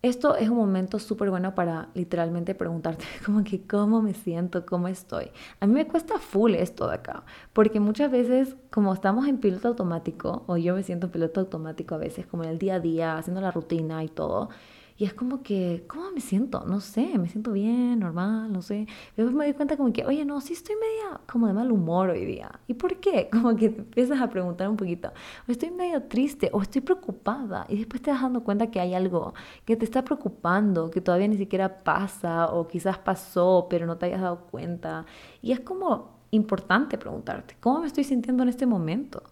[0.06, 4.88] Esto es un momento súper bueno para literalmente preguntarte como que cómo me siento, cómo
[4.88, 5.32] estoy.
[5.60, 9.70] A mí me cuesta full esto de acá, porque muchas veces como estamos en piloto
[9.70, 12.80] automático, o yo me siento en piloto automático a veces, como en el día a
[12.80, 14.50] día, haciendo la rutina y todo,
[14.98, 16.64] y es como que, ¿cómo me siento?
[16.66, 18.88] No sé, me siento bien, normal, no sé.
[19.18, 22.12] Después me doy cuenta como que, oye, no, sí estoy media como de mal humor
[22.12, 22.50] hoy día.
[22.68, 23.30] ¿Y por qué?
[23.36, 25.12] Como que te empiezas a preguntar un poquito,
[25.48, 27.66] o estoy medio triste, o estoy preocupada.
[27.68, 29.34] Y después te das dando cuenta que hay algo
[29.66, 34.06] que te está preocupando, que todavía ni siquiera pasa, o quizás pasó, pero no te
[34.06, 35.06] hayas dado cuenta.
[35.42, 39.24] Y es como importante preguntarte, ¿cómo me estoy sintiendo en este momento?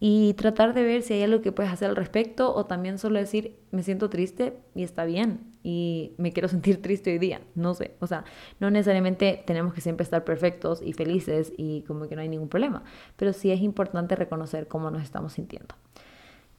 [0.00, 3.18] Y tratar de ver si hay algo que puedes hacer al respecto o también solo
[3.18, 7.74] decir me siento triste y está bien y me quiero sentir triste hoy día, no
[7.74, 8.24] sé, o sea,
[8.60, 12.48] no necesariamente tenemos que siempre estar perfectos y felices y como que no hay ningún
[12.48, 12.84] problema,
[13.16, 15.74] pero sí es importante reconocer cómo nos estamos sintiendo.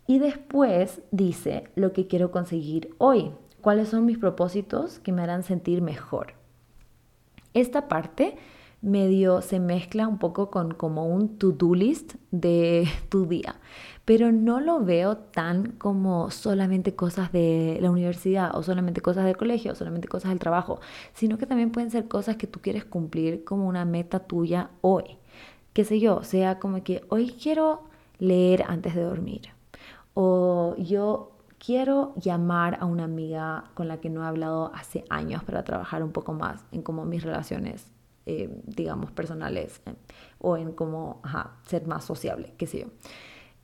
[0.05, 5.43] Y después dice lo que quiero conseguir hoy, cuáles son mis propósitos que me harán
[5.43, 6.33] sentir mejor.
[7.53, 8.37] Esta parte
[8.81, 13.55] medio se mezcla un poco con como un to-do list de tu día,
[14.05, 19.37] pero no lo veo tan como solamente cosas de la universidad o solamente cosas del
[19.37, 20.79] colegio o solamente cosas del trabajo,
[21.13, 25.17] sino que también pueden ser cosas que tú quieres cumplir como una meta tuya hoy.
[25.73, 27.83] Qué sé yo, sea como que hoy quiero
[28.19, 29.49] leer antes de dormir
[30.13, 35.43] o yo quiero llamar a una amiga con la que no he hablado hace años
[35.43, 37.91] para trabajar un poco más en como mis relaciones
[38.29, 39.95] eh, digamos, personales eh,
[40.37, 41.19] o en cómo
[41.65, 42.87] ser más sociable, qué sé yo.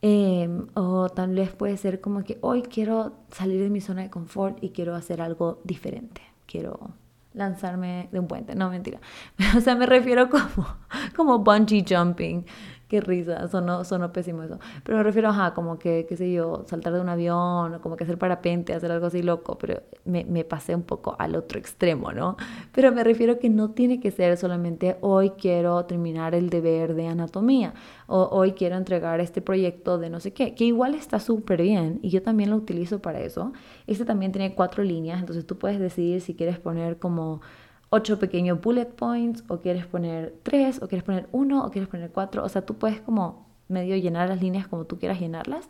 [0.01, 4.09] Em, o tal vez puede ser como que hoy quiero salir de mi zona de
[4.09, 6.21] confort y quiero hacer algo diferente.
[6.47, 6.95] Quiero
[7.33, 8.99] lanzarme de un puente, no mentira.
[9.55, 10.77] O sea, me refiero como,
[11.15, 12.43] como bungee jumping.
[12.87, 14.59] Qué risa, sonó, sonó pésimo eso.
[14.83, 18.03] Pero me refiero a, como que, qué sé yo, saltar de un avión, como que
[18.03, 22.11] hacer parapente, hacer algo así loco, pero me, me pasé un poco al otro extremo,
[22.11, 22.37] ¿no?
[22.71, 27.07] Pero me refiero que no tiene que ser solamente hoy quiero terminar el deber de
[27.07, 27.73] anatomía,
[28.07, 31.99] o hoy quiero entregar este proyecto de no sé qué, que igual está súper bien,
[32.01, 33.53] y yo también lo utilizo para eso.
[33.87, 37.41] Este también tiene cuatro líneas, entonces tú puedes decidir si quieres poner como
[37.89, 42.11] ocho pequeños bullet points, o quieres poner tres, o quieres poner uno, o quieres poner
[42.11, 42.43] cuatro.
[42.43, 45.69] O sea, tú puedes como medio llenar las líneas como tú quieras llenarlas.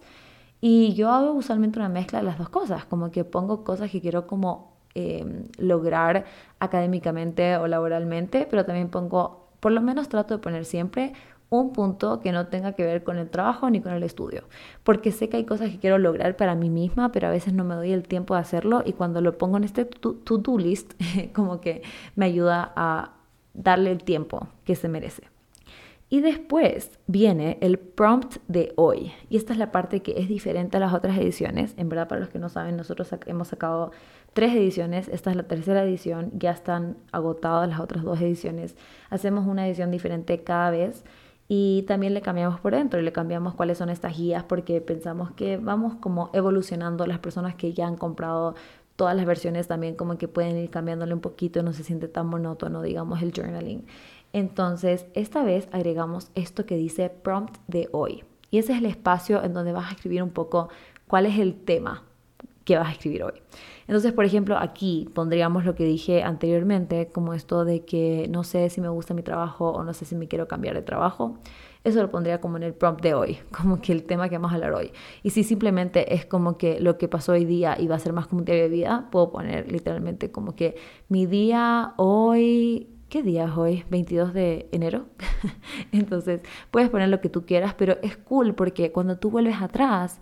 [0.62, 4.02] Y yo hago usualmente una mezcla de las dos cosas, como que pongo cosas que
[4.02, 6.26] quiero como em, lograr
[6.60, 11.14] académicamente o laboralmente, pero también pongo, por lo menos trato de poner siempre
[11.50, 14.44] un punto que no tenga que ver con el trabajo ni con el estudio,
[14.84, 17.64] porque sé que hay cosas que quiero lograr para mí misma, pero a veces no
[17.64, 20.94] me doy el tiempo de hacerlo y cuando lo pongo en este to-do list,
[21.34, 21.84] como que
[22.16, 23.12] me ayuda a
[23.54, 25.36] darle el tiempo que se merece.
[26.08, 29.12] Y después viene el prompt de hoy.
[29.30, 31.74] Y esta es la parte que es diferente a las otras ediciones.
[31.78, 33.92] En verdad, para los que no saben, nosotros hemos sacado
[34.34, 35.08] tres ediciones.
[35.08, 36.32] Esta es la tercera edición.
[36.36, 38.76] Ya están agotadas las otras dos ediciones.
[39.10, 41.04] Hacemos una edición diferente cada vez
[41.48, 45.32] y también le cambiamos por dentro y le cambiamos cuáles son estas guías porque pensamos
[45.32, 48.56] que vamos como evolucionando las personas que ya han comprado
[48.96, 52.28] todas las versiones también como que pueden ir cambiándole un poquito, no se siente tan
[52.28, 53.86] monótono, digamos, el journaling.
[54.34, 58.24] Entonces, esta vez agregamos esto que dice prompt de hoy.
[58.52, 60.70] Y ese es el espacio en donde vas a escribir un poco
[61.08, 62.04] cuál es el tema
[62.66, 63.34] que vas a escribir hoy.
[63.88, 68.70] Entonces, por ejemplo, aquí pondríamos lo que dije anteriormente, como esto de que no sé
[68.70, 71.38] si me gusta mi trabajo o no sé si me quiero cambiar de trabajo.
[71.84, 74.52] Eso lo pondría como en el prompt de hoy, como que el tema que vamos
[74.52, 74.92] a hablar hoy.
[75.22, 78.12] Y si simplemente es como que lo que pasó hoy día y va a ser
[78.12, 80.76] más como un diario de vida, puedo poner literalmente como que
[81.08, 83.86] mi día hoy ¿Qué día es hoy?
[83.92, 85.06] 22 de enero.
[85.92, 90.20] Entonces, puedes poner lo que tú quieras, pero es cool porque cuando tú vuelves atrás,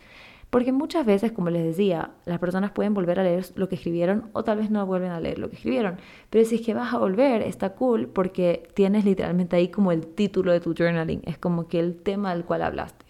[0.54, 4.30] porque muchas veces, como les decía, las personas pueden volver a leer lo que escribieron
[4.34, 5.98] o tal vez no vuelven a leer lo que escribieron.
[6.30, 10.06] Pero si es que vas a volver, está cool porque tienes literalmente ahí como el
[10.06, 11.24] título de tu journaling.
[11.26, 13.04] Es como que el tema del cual hablaste.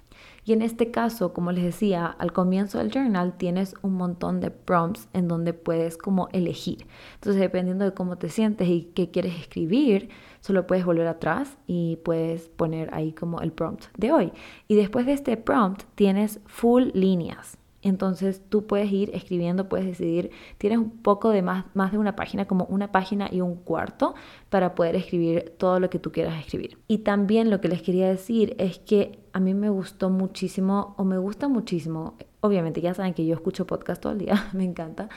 [0.45, 4.49] Y en este caso, como les decía, al comienzo del journal tienes un montón de
[4.49, 6.87] prompts en donde puedes como elegir.
[7.15, 10.07] Entonces, dependiendo de cómo te sientes y qué quieres escribir,
[10.43, 14.33] solo puedes volver atrás y puedes poner ahí como el prompt de hoy.
[14.67, 17.57] Y después de este prompt tienes full líneas.
[17.81, 22.17] Entonces tú puedes ir escribiendo, puedes decidir, tienes un poco de más, más de una
[22.17, 24.15] página, como una página y un cuarto
[24.49, 26.77] para poder escribir todo lo que tú quieras escribir.
[26.89, 31.05] Y también lo que les quería decir es que a mí me gustó muchísimo, o
[31.05, 35.07] me gusta muchísimo, obviamente ya saben que yo escucho podcast todo el día, me encanta,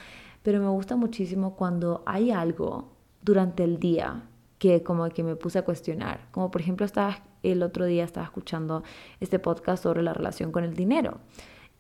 [0.45, 4.23] pero me gusta muchísimo cuando hay algo durante el día
[4.59, 8.25] que como que me puse a cuestionar, como por ejemplo estaba el otro día estaba
[8.25, 8.83] escuchando
[9.21, 11.21] este podcast sobre la relación con el dinero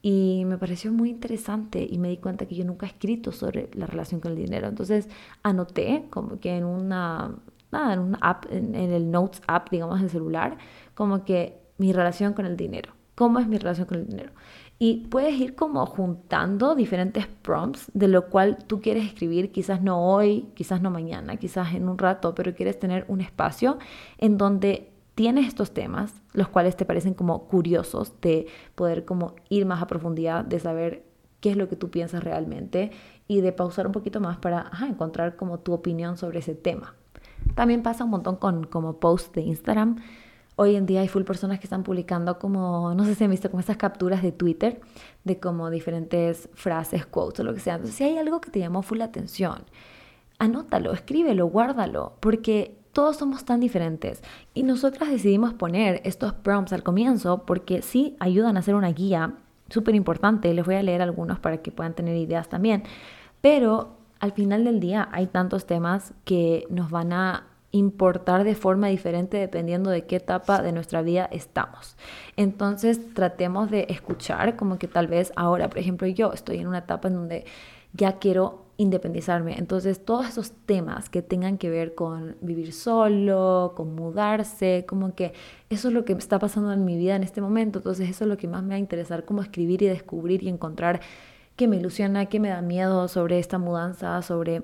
[0.08, 3.70] y me pareció muy interesante y me di cuenta que yo nunca he escrito sobre
[3.74, 4.68] la relación con el dinero.
[4.68, 5.08] Entonces
[5.42, 7.34] anoté como que en una,
[7.72, 10.58] nada, en una app, en, el Notes app, digamos, del celular,
[10.94, 12.92] como que mi relación con el dinero.
[13.16, 14.30] ¿Cómo es mi relación con el dinero?
[14.78, 20.06] Y puedes ir como juntando diferentes prompts de lo cual tú quieres escribir, quizás no
[20.06, 23.78] hoy, quizás no mañana, quizás en un rato, pero quieres tener un espacio
[24.18, 29.64] en donde tienes estos temas, los cuales te parecen como curiosos de poder como ir
[29.64, 31.04] más a profundidad, de saber
[31.40, 32.90] qué es lo que tú piensas realmente
[33.26, 36.94] y de pausar un poquito más para encontrar como tu opinión sobre ese tema.
[37.54, 39.96] También pasa un montón con como posts de Instagram.
[40.58, 43.50] Hoy en día hay full personas que están publicando como, no sé si han visto
[43.50, 44.80] como estas capturas de Twitter
[45.22, 47.74] de como diferentes frases, quotes o lo que sea.
[47.74, 49.64] Entonces, si hay algo que te llamó full la atención,
[50.38, 54.22] anótalo, escríbelo, guárdalo, porque todos somos tan diferentes
[54.54, 59.34] y nosotras decidimos poner estos prompts al comienzo porque sí ayudan a hacer una guía
[59.68, 60.54] súper importante.
[60.54, 62.84] Les voy a leer algunos para que puedan tener ideas también.
[63.42, 67.44] Pero al final del día hay tantos temas que nos van a
[67.76, 71.96] importar de forma diferente dependiendo de qué etapa de nuestra vida estamos.
[72.36, 76.78] Entonces tratemos de escuchar como que tal vez ahora, por ejemplo, yo estoy en una
[76.78, 77.44] etapa en donde
[77.92, 79.56] ya quiero independizarme.
[79.58, 85.32] Entonces, todos esos temas que tengan que ver con vivir solo, con mudarse, como que
[85.70, 87.78] eso es lo que está pasando en mi vida en este momento.
[87.78, 90.48] Entonces, eso es lo que más me va a interesar, como escribir y descubrir y
[90.48, 91.00] encontrar
[91.56, 94.62] qué me ilusiona, qué me da miedo sobre esta mudanza, sobre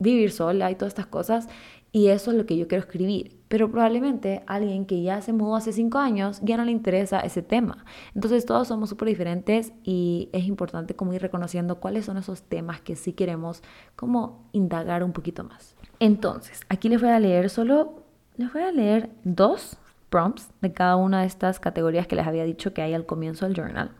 [0.00, 1.48] vivir sola y todas estas cosas.
[1.92, 3.38] Y eso es lo que yo quiero escribir.
[3.48, 7.42] Pero probablemente alguien que ya se mudó hace cinco años ya no le interesa ese
[7.42, 7.84] tema.
[8.14, 12.80] Entonces todos somos súper diferentes y es importante como ir reconociendo cuáles son esos temas
[12.80, 13.62] que sí queremos
[13.94, 15.76] como indagar un poquito más.
[16.00, 18.02] Entonces, aquí les voy a leer solo,
[18.38, 19.76] les voy a leer dos
[20.08, 23.46] prompts de cada una de estas categorías que les había dicho que hay al comienzo
[23.46, 23.90] del journal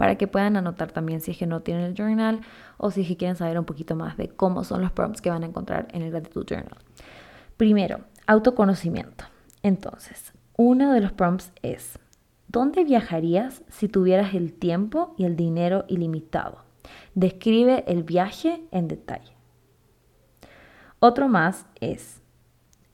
[0.00, 2.40] para que puedan anotar también si es que no tienen el journal
[2.78, 5.28] o si es que quieren saber un poquito más de cómo son los prompts que
[5.28, 6.78] van a encontrar en el Gratitude Journal.
[7.60, 9.26] Primero, autoconocimiento.
[9.62, 11.98] Entonces, uno de los prompts es,
[12.48, 16.64] ¿dónde viajarías si tuvieras el tiempo y el dinero ilimitado?
[17.14, 19.34] Describe el viaje en detalle.
[21.00, 22.22] Otro más es,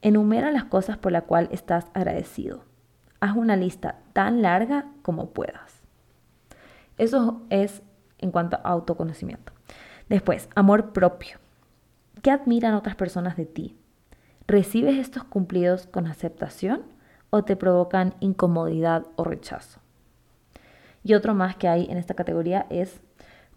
[0.01, 2.65] enumera las cosas por las cuales estás agradecido.
[3.21, 5.81] Haz una lista tan larga como puedas.
[6.97, 7.83] Eso es
[8.17, 9.53] en cuanto a autoconocimiento.
[10.09, 11.37] Después, amor propio.
[12.21, 13.76] ¿Qué admiran otras personas de ti?
[14.47, 16.83] ¿Recibes estos cumplidos con aceptación
[17.31, 19.81] o te provocan incomodidad o rechazo?
[21.03, 23.01] Y otro más que hay en esta categoría es,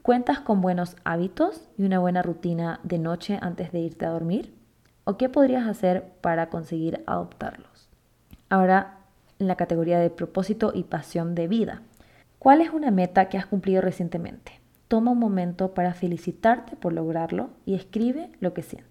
[0.02, 4.52] ¿cuentas con buenos hábitos y una buena rutina de noche antes de irte a dormir?
[5.04, 7.88] ¿O qué podrías hacer para conseguir adoptarlos?
[8.48, 8.98] Ahora,
[9.38, 11.82] en la categoría de propósito y pasión de vida.
[12.40, 14.60] ¿Cuál es una meta que has cumplido recientemente?
[14.88, 18.89] Toma un momento para felicitarte por lograrlo y escribe lo que sientes.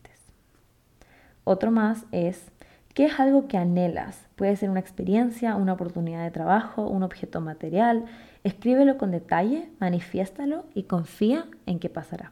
[1.51, 2.51] Otro más es,
[2.93, 4.27] ¿qué es algo que anhelas?
[4.35, 8.05] Puede ser una experiencia, una oportunidad de trabajo, un objeto material.
[8.43, 12.31] Escríbelo con detalle, manifiéstalo y confía en que pasará.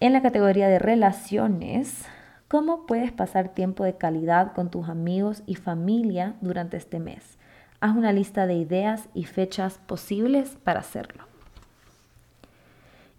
[0.00, 2.04] En la categoría de relaciones,
[2.46, 7.38] ¿cómo puedes pasar tiempo de calidad con tus amigos y familia durante este mes?
[7.80, 11.24] Haz una lista de ideas y fechas posibles para hacerlo.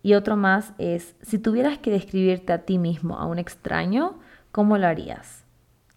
[0.04, 4.20] Y otro más es, si tuvieras que describirte a ti mismo, a un extraño,
[4.58, 5.44] ¿cómo lo harías?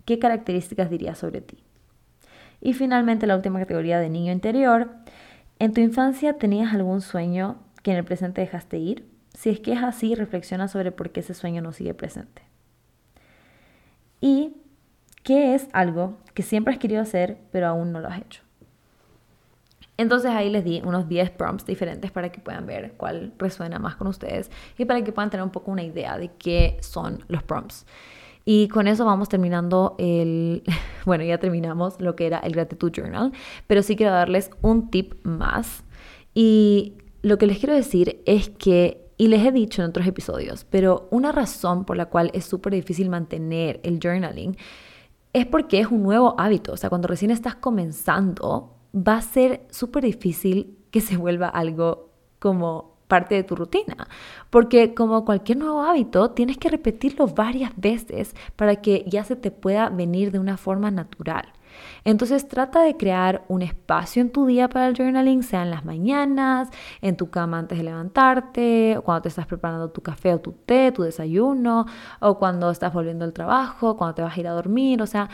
[0.04, 1.64] ¿Qué características dirías sobre ti?
[2.60, 4.90] Y finalmente la última categoría de niño interior.
[5.58, 9.08] ¿En tu infancia tenías algún sueño que en el presente dejaste ir?
[9.32, 12.42] Si es que es así, reflexiona sobre por qué ese sueño no sigue presente.
[14.20, 14.52] ¿Y
[15.22, 18.42] qué es algo que siempre has querido hacer pero aún no lo has hecho?
[19.96, 23.96] Entonces ahí les di unos 10 prompts diferentes para que puedan ver cuál resuena más
[23.96, 27.42] con ustedes y para que puedan tener un poco una idea de qué son los
[27.42, 27.86] prompts.
[28.52, 30.64] Y con eso vamos terminando el,
[31.06, 33.32] bueno, ya terminamos lo que era el Gratitude Journal,
[33.68, 35.84] pero sí quiero darles un tip más.
[36.34, 40.64] Y lo que les quiero decir es que, y les he dicho en otros episodios,
[40.64, 44.56] pero una razón por la cual es súper difícil mantener el journaling
[45.32, 46.72] es porque es un nuevo hábito.
[46.72, 52.10] O sea, cuando recién estás comenzando, va a ser súper difícil que se vuelva algo
[52.40, 54.08] como parte de tu rutina,
[54.48, 59.50] porque como cualquier nuevo hábito, tienes que repetirlo varias veces para que ya se te
[59.50, 61.52] pueda venir de una forma natural.
[62.04, 65.84] Entonces trata de crear un espacio en tu día para el journaling, sea en las
[65.84, 66.68] mañanas,
[67.00, 70.52] en tu cama antes de levantarte, o cuando te estás preparando tu café o tu
[70.52, 71.86] té, tu desayuno,
[72.20, 75.28] o cuando estás volviendo al trabajo, cuando te vas a ir a dormir, o sea,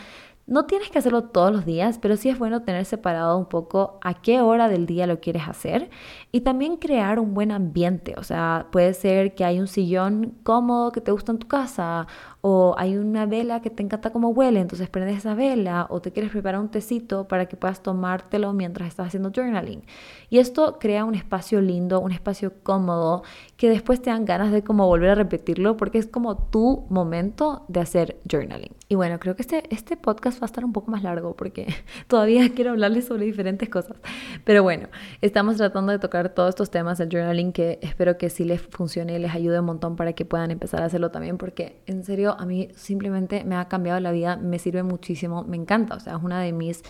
[0.47, 3.99] no tienes que hacerlo todos los días, pero sí es bueno tener separado un poco
[4.01, 5.89] a qué hora del día lo quieres hacer
[6.31, 8.15] y también crear un buen ambiente.
[8.17, 12.07] O sea, puede ser que hay un sillón cómodo que te gusta en tu casa
[12.39, 16.13] o hay una vela que te encanta como huele, entonces prendes esa vela o te
[16.13, 19.83] quieres preparar un tecito para que puedas tomártelo mientras estás haciendo journaling.
[20.29, 23.23] Y esto crea un espacio lindo, un espacio cómodo
[23.57, 27.65] que después te dan ganas de como volver a repetirlo porque es como tu momento
[27.67, 28.76] de hacer journaling.
[28.89, 31.67] Y bueno, creo que este, este podcast va a estar un poco más largo porque
[32.07, 33.97] todavía quiero hablarles sobre diferentes cosas.
[34.45, 34.87] Pero bueno,
[35.21, 39.15] estamos tratando de tocar todos estos temas del journaling que espero que sí les funcione
[39.15, 42.35] y les ayude un montón para que puedan empezar a hacerlo también porque en serio
[42.39, 46.15] a mí simplemente me ha cambiado la vida, me sirve muchísimo, me encanta, o sea,
[46.15, 46.83] es una de mis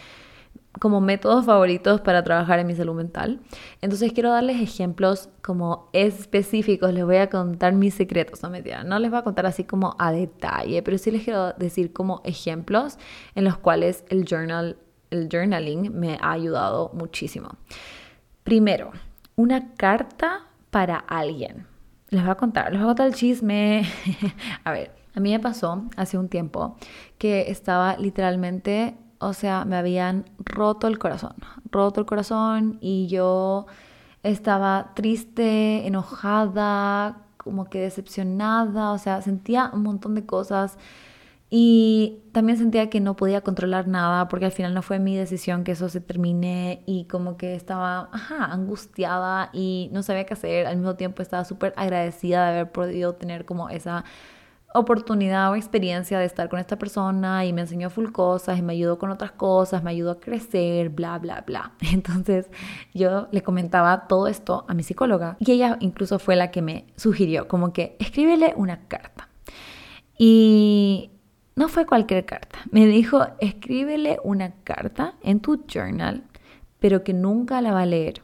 [0.80, 3.40] como métodos favoritos para trabajar en mi salud mental.
[3.82, 9.00] Entonces quiero darles ejemplos como específicos, les voy a contar mis secretos, no mentira, no
[9.00, 12.98] les voy a contar así como a detalle, pero sí les quiero decir como ejemplos
[13.34, 14.78] en los cuales el journal
[15.10, 17.50] el journaling me ha ayudado muchísimo.
[18.44, 18.92] Primero,
[19.36, 21.66] una carta para alguien.
[22.10, 23.84] Les voy a contar, les voy a contar el chisme.
[24.64, 26.78] a ver, a mí me pasó hace un tiempo
[27.18, 31.36] que estaba literalmente, o sea, me habían roto el corazón,
[31.72, 33.68] roto el corazón y yo
[34.24, 40.78] estaba triste, enojada, como que decepcionada, o sea, sentía un montón de cosas
[41.50, 45.64] y también sentía que no podía controlar nada porque al final no fue mi decisión
[45.64, 48.10] que eso se termine y como que estaba
[48.52, 50.68] angustiada y no sabía qué hacer.
[50.68, 54.04] Al mismo tiempo estaba súper agradecida de haber podido tener como esa
[54.80, 58.74] oportunidad o experiencia de estar con esta persona y me enseñó full cosas y me
[58.74, 61.74] ayudó con otras cosas, me ayudó a crecer, bla, bla, bla.
[61.94, 62.48] Entonces
[62.94, 66.86] yo le comentaba todo esto a mi psicóloga y ella incluso fue la que me
[66.96, 69.30] sugirió como que escríbele una carta.
[70.18, 71.12] Y
[71.56, 72.60] no fue cualquier carta.
[72.72, 76.24] Me dijo, escríbele una carta en tu journal,
[76.80, 78.22] pero que nunca la va a leer.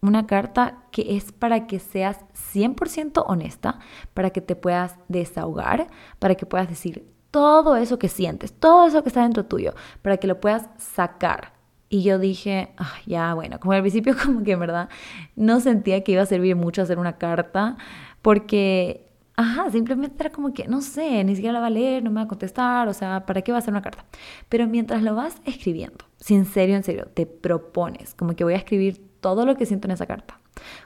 [0.00, 2.24] Una carta que es para que seas
[2.54, 3.78] 100% honesta,
[4.14, 5.88] para que te puedas desahogar,
[6.18, 10.16] para que puedas decir todo eso que sientes, todo eso que está dentro tuyo, para
[10.16, 11.52] que lo puedas sacar.
[11.88, 14.88] Y yo dije, ah, ya, bueno, como al principio como que en verdad
[15.34, 17.76] no sentía que iba a servir mucho hacer una carta,
[18.22, 19.06] porque
[19.38, 22.16] Ajá, simplemente era como que, no sé, ni siquiera la va a leer, no me
[22.16, 24.06] va a contestar, o sea, ¿para qué va a ser una carta?
[24.48, 28.54] Pero mientras lo vas escribiendo, si en serio, en serio, te propones, como que voy
[28.54, 30.38] a escribir todo lo que siento en esa carta.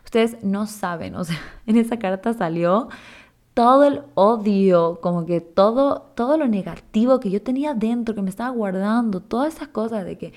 [0.05, 2.89] Ustedes no saben, o sea, en esa carta salió
[3.55, 8.31] todo el odio, como que todo, todo lo negativo que yo tenía dentro, que me
[8.31, 10.33] estaba guardando, todas esas cosas de que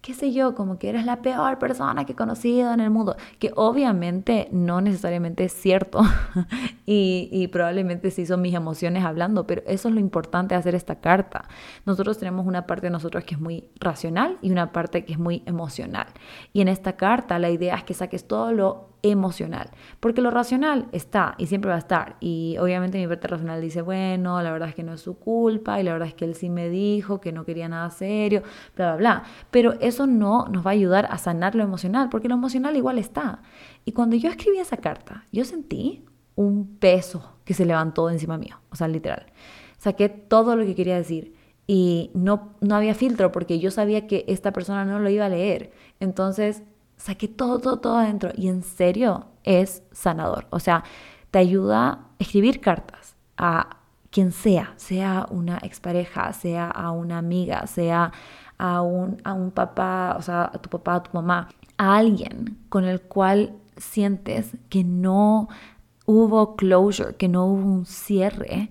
[0.00, 3.16] qué sé yo, como que eres la peor persona que he conocido en el mundo,
[3.38, 6.02] que obviamente no necesariamente es cierto
[6.86, 10.74] y, y, probablemente sí son mis emociones hablando, pero eso es lo importante de hacer
[10.74, 11.48] esta carta.
[11.84, 15.18] Nosotros tenemos una parte de nosotros que es muy racional y una parte que es
[15.18, 16.06] muy emocional.
[16.52, 20.88] Y en esta carta la idea es que saques todo lo emocional, porque lo racional
[20.92, 22.16] está y siempre va a estar.
[22.20, 25.80] Y obviamente mi parte racional dice, bueno, la verdad es que no es su culpa
[25.80, 28.42] y la verdad es que él sí me dijo que no quería nada serio,
[28.76, 29.22] bla, bla, bla.
[29.50, 32.98] Pero eso no nos va a ayudar a sanar lo emocional, porque lo emocional igual
[32.98, 33.42] está.
[33.84, 38.60] Y cuando yo escribí esa carta, yo sentí un peso que se levantó encima mío,
[38.70, 39.26] o sea, literal.
[39.78, 41.34] Saqué todo lo que quería decir
[41.66, 45.28] y no, no había filtro porque yo sabía que esta persona no lo iba a
[45.28, 45.70] leer.
[46.00, 46.64] Entonces
[47.00, 50.46] saqué todo, todo, todo adentro y en serio es sanador.
[50.50, 50.84] O sea,
[51.30, 53.78] te ayuda a escribir cartas a
[54.10, 58.12] quien sea, sea una expareja, sea a una amiga, sea
[58.58, 61.48] a un, a un papá, o sea, a tu papá, a tu mamá,
[61.78, 65.48] a alguien con el cual sientes que no
[66.04, 68.70] hubo closure, que no hubo un cierre,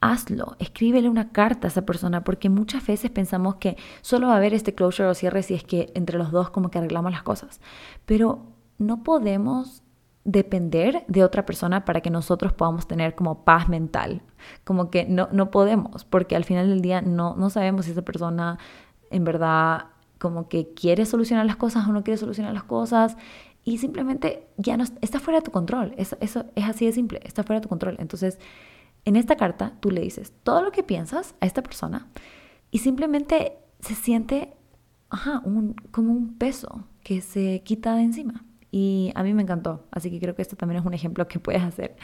[0.00, 4.36] hazlo, escríbele una carta a esa persona, porque muchas veces pensamos que solo va a
[4.36, 7.22] haber este closure o cierre si es que entre los dos como que arreglamos las
[7.22, 7.60] cosas.
[8.06, 8.46] Pero
[8.78, 9.82] no podemos
[10.24, 14.22] depender de otra persona para que nosotros podamos tener como paz mental.
[14.64, 18.02] Como que no, no podemos, porque al final del día no, no sabemos si esa
[18.02, 18.58] persona
[19.10, 19.86] en verdad
[20.18, 23.16] como que quiere solucionar las cosas o no quiere solucionar las cosas
[23.64, 25.94] y simplemente ya no está fuera de tu control.
[25.96, 27.96] Eso, eso es así de simple, está fuera de tu control.
[27.98, 28.38] Entonces,
[29.08, 32.08] en esta carta tú le dices todo lo que piensas a esta persona
[32.70, 34.54] y simplemente se siente
[35.90, 38.44] como un peso que se quita de encima.
[38.70, 41.40] Y a mí me encantó, así que creo que esto también es un ejemplo que
[41.40, 41.96] puedes hacer.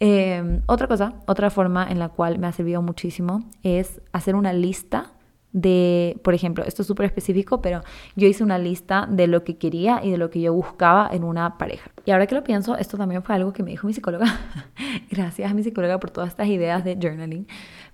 [0.00, 4.52] Em, otra cosa, otra forma en la cual me ha servido muchísimo es hacer una
[4.52, 5.12] lista
[5.52, 7.82] de, por ejemplo, esto es súper específico, pero
[8.14, 11.24] yo hice una lista de lo que quería y de lo que yo buscaba en
[11.24, 11.90] una pareja.
[12.04, 14.26] Y ahora que lo pienso, esto también fue algo que me dijo mi psicóloga.
[15.10, 17.48] Gracias a mi psicóloga por todas estas ideas de journaling.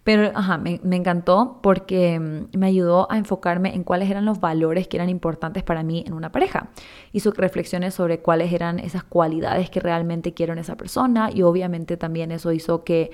[0.04, 4.38] Pero, ajá, me, me, encantó porque mm, me ayudó a enfocarme en cuáles eran los
[4.38, 6.68] valores que eran importantes para mí en una pareja.
[7.12, 11.96] Hizo reflexiones sobre cuáles eran esas cualidades que realmente quiero en esa persona y obviamente
[11.96, 13.10] también eso hizo que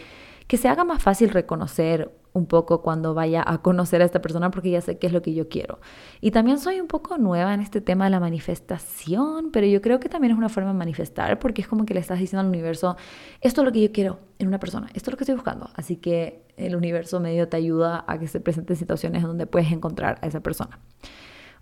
[0.53, 4.50] que se haga más fácil reconocer un poco cuando vaya a conocer a esta persona
[4.50, 5.80] porque ya sé qué es lo que yo quiero.
[6.20, 10.00] Y también soy un poco nueva en este tema de la manifestación, pero yo creo
[10.00, 12.48] que también es una forma de manifestar porque es como que le estás diciendo al
[12.48, 12.96] universo,
[13.40, 15.68] esto es lo que yo quiero en una persona, esto es lo que estoy buscando.
[15.74, 20.18] Así que el universo medio te ayuda a que se presenten situaciones donde puedes encontrar
[20.22, 20.78] a esa persona.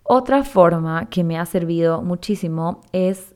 [0.02, 3.34] Otra forma que me ha servido muchísimo es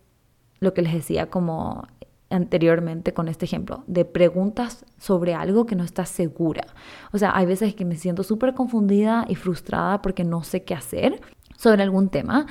[0.60, 1.86] lo que les decía, como
[2.34, 6.66] anteriormente con este ejemplo, de preguntas sobre algo que no estás segura.
[7.12, 10.74] O sea, hay veces que me siento súper confundida y frustrada porque no sé qué
[10.74, 11.20] hacer
[11.56, 12.46] sobre algún tema.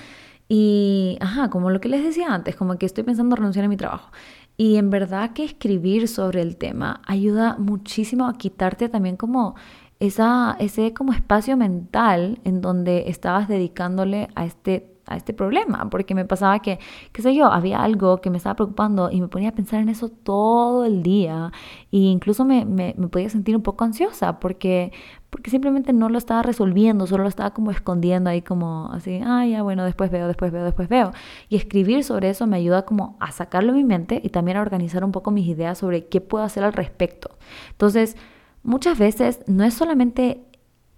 [0.49, 3.77] Y, ajá, como lo que les decía antes, como que estoy pensando renunciar a mi
[3.77, 4.11] trabajo.
[4.55, 9.55] Y en verdad que escribir sobre el tema ayuda muchísimo a quitarte también como
[9.99, 16.15] esa, ese como espacio mental en donde estabas dedicándole a este a este problema, porque
[16.15, 16.79] me pasaba que,
[17.11, 19.89] qué sé yo, había algo que me estaba preocupando y me ponía a pensar en
[19.89, 21.51] eso todo el día
[21.91, 24.91] e incluso me, me, me, podía sentir un poco ansiosa porque,
[25.29, 29.45] porque simplemente no lo estaba resolviendo, solo lo estaba como escondiendo ahí como así, ah,
[29.45, 31.11] ya bueno, después veo, después veo, después veo.
[31.49, 34.61] Y escribir sobre eso me ayuda como a sacarlo de mi mente y también a
[34.61, 37.31] organizar un poco mis ideas sobre qué puedo hacer al respecto.
[37.71, 38.15] Entonces,
[38.63, 40.45] muchas veces no es solamente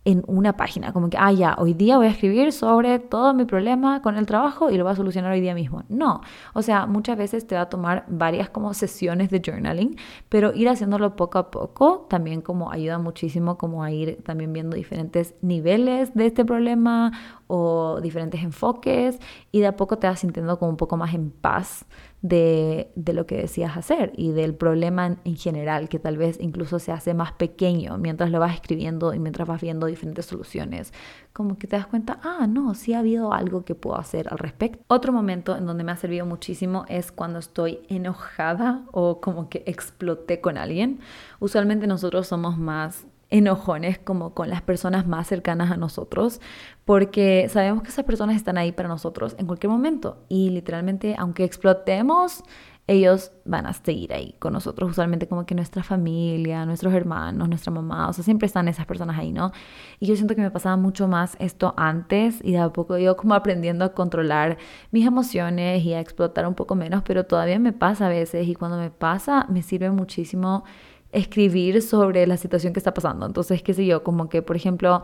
[0.05, 3.45] en una página, como que, ah, ya, hoy día voy a escribir sobre todo mi
[3.45, 5.83] problema con el trabajo y lo voy a solucionar hoy día mismo.
[5.89, 6.21] No,
[6.53, 9.97] o sea, muchas veces te va a tomar varias como sesiones de journaling,
[10.29, 14.77] pero ir haciéndolo poco a poco también como ayuda muchísimo como a ir también viendo
[14.77, 17.11] diferentes niveles de este problema
[17.47, 19.19] o diferentes enfoques
[19.51, 21.85] y de a poco te vas sintiendo como un poco más en paz
[22.27, 26.91] de, lo que decías hacer y del problema en, general, que tal vez incluso se
[26.91, 30.91] hace más pequeño mientras lo vas escribiendo y mientras vas viendo diferentes soluciones.
[31.33, 34.39] Como que te das cuenta, ah, no, sí ha habido algo que puedo hacer al
[34.39, 34.83] respecto.
[34.87, 39.61] Otro momento en donde me ha servido muchísimo es cuando estoy enojada o como que
[39.67, 41.01] exploté con alguien.
[41.39, 46.41] Usualmente nosotros somos más enojones como con las personas más cercanas a nosotros,
[46.85, 51.43] porque sabemos que esas personas están ahí para nosotros en cualquier momento y literalmente aunque
[51.43, 52.43] explotemos,
[52.87, 57.71] ellos van a seguir ahí con nosotros, usualmente como que nuestra familia, nuestros hermanos, nuestra
[57.71, 59.51] mamá, o sea, siempre están esas personas ahí, ¿no?
[59.99, 63.17] Y yo siento que me pasaba mucho más esto antes y de a poco yo
[63.17, 64.57] como aprendiendo a controlar
[64.91, 68.53] mis emociones y a explotar un poco menos, pero todavía me pasa a veces y
[68.53, 70.63] cuando me pasa me sirve muchísimo
[71.11, 73.25] escribir sobre la situación que está pasando.
[73.25, 75.01] Entonces, qué sé yo, como que, por ejemplo,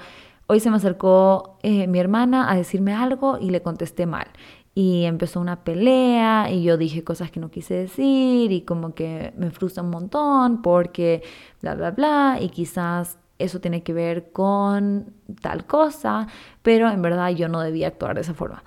[0.48, 4.28] hoy se me acercó eh, mi hermana a decirme algo y le contesté mal.
[4.74, 9.34] Y empezó una pelea y yo dije cosas que no quise decir y como que
[9.36, 11.24] me frustra un montón porque
[11.62, 12.38] bla, bla, bla.
[12.40, 16.28] Y quizás eso tiene que ver con tal cosa,
[16.62, 18.64] pero en verdad yo no debía actuar de esa forma.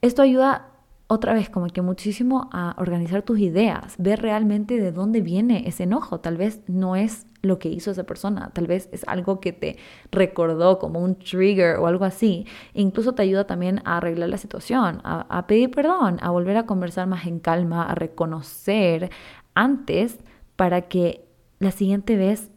[0.00, 0.73] Esto ayuda
[1.14, 5.84] otra vez como que muchísimo a organizar tus ideas, ver realmente de dónde viene ese
[5.84, 6.20] enojo.
[6.20, 9.76] Tal vez no es lo que hizo esa persona, tal vez es algo que te
[10.10, 12.46] recordó como un trigger o algo así.
[12.72, 17.06] incluso te ayuda también a arreglar la situación, a, pedir perdón, a volver a conversar
[17.06, 19.10] más en calma, a reconocer
[19.54, 20.18] antes
[20.56, 22.50] para que la siguiente vez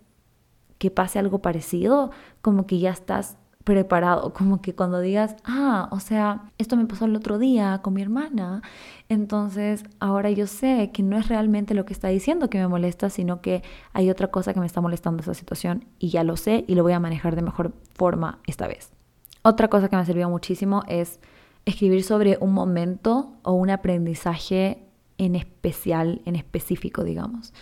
[0.77, 3.37] que pase algo parecido, como que ya estás
[3.67, 7.95] preparado, como que cuando digas, ah, o sea, esto me pasó el otro día con
[7.95, 8.61] mi hermana,
[9.09, 13.09] entonces ahora yo sé que no es realmente lo que está diciendo que me molesta,
[13.09, 16.63] sino que hay otra cosa que me está molestando esa situación y ya lo sé
[16.65, 18.93] y lo voy a manejar de mejor forma esta vez.
[19.41, 21.19] Otra cosa que me servido muchísimo es
[21.65, 24.87] escribir sobre un momento o un aprendizaje
[25.17, 27.53] en especial, en específico, digamos.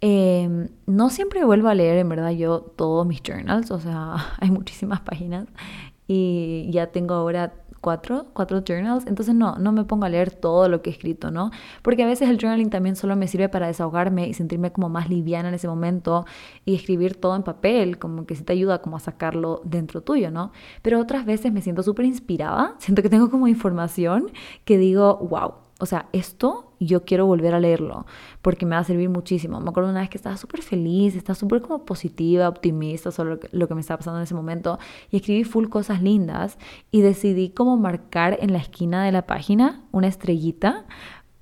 [0.00, 4.50] Em, no siempre vuelvo a leer, en verdad, yo todos mis journals, o sea, hay
[4.50, 5.46] muchísimas páginas
[6.06, 10.68] y ya tengo ahora cuatro, cuatro journals, entonces no, no me pongo a leer todo
[10.68, 11.50] lo que he escrito, ¿no?
[11.82, 15.08] Porque a veces el journaling también solo me sirve para desahogarme y sentirme como más
[15.08, 16.26] liviana en ese momento
[16.64, 20.30] y escribir todo en papel, como que sí te ayuda como a sacarlo dentro tuyo,
[20.30, 20.52] ¿no?
[20.82, 24.32] Pero otras veces me siento súper inspirada, siento que tengo como información
[24.64, 28.06] que digo, wow, o sea, esto yo quiero volver a leerlo
[28.42, 29.60] porque me va a servir muchísimo.
[29.60, 33.68] Me acuerdo una vez que estaba súper feliz, estaba súper como positiva, optimista sobre lo
[33.68, 34.78] que, me estaba pasando en ese momento
[35.10, 36.58] y escribí full cosas lindas
[36.90, 40.86] y decidí como marcar en la esquina de la página una estrellita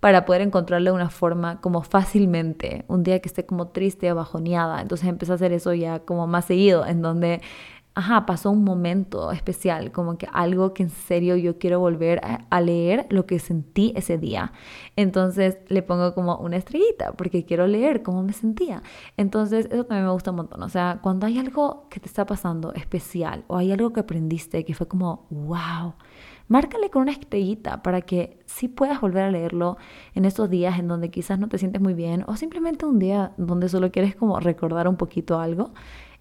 [0.05, 4.83] para poder encontrarle una forma como fácilmente, un día que esté como triste o bajoneada.
[4.83, 7.41] Entonces empecé a hacer eso ya como más seguido, en donde
[7.95, 12.21] ajá, pasó un momento especial, como que algo que en serio yo quiero volver
[12.51, 14.53] a, leer lo que sentí ese día.
[14.97, 18.83] Entonces le pongo como una estrellita porque quiero leer cómo me sentía.
[19.17, 20.63] Entonces eso también me gusta un montón.
[20.63, 24.65] O sea, cuando hay algo que te está pasando especial o hay algo que aprendiste
[24.65, 25.95] que fue como, wow.
[26.47, 29.79] Márcale con una estrellita para que sí puedas volver a leerlo
[30.15, 33.33] en esos días en donde quizás no te sientes muy bien o simplemente un día
[33.39, 35.73] donde solo quieres como recordar un poquito algo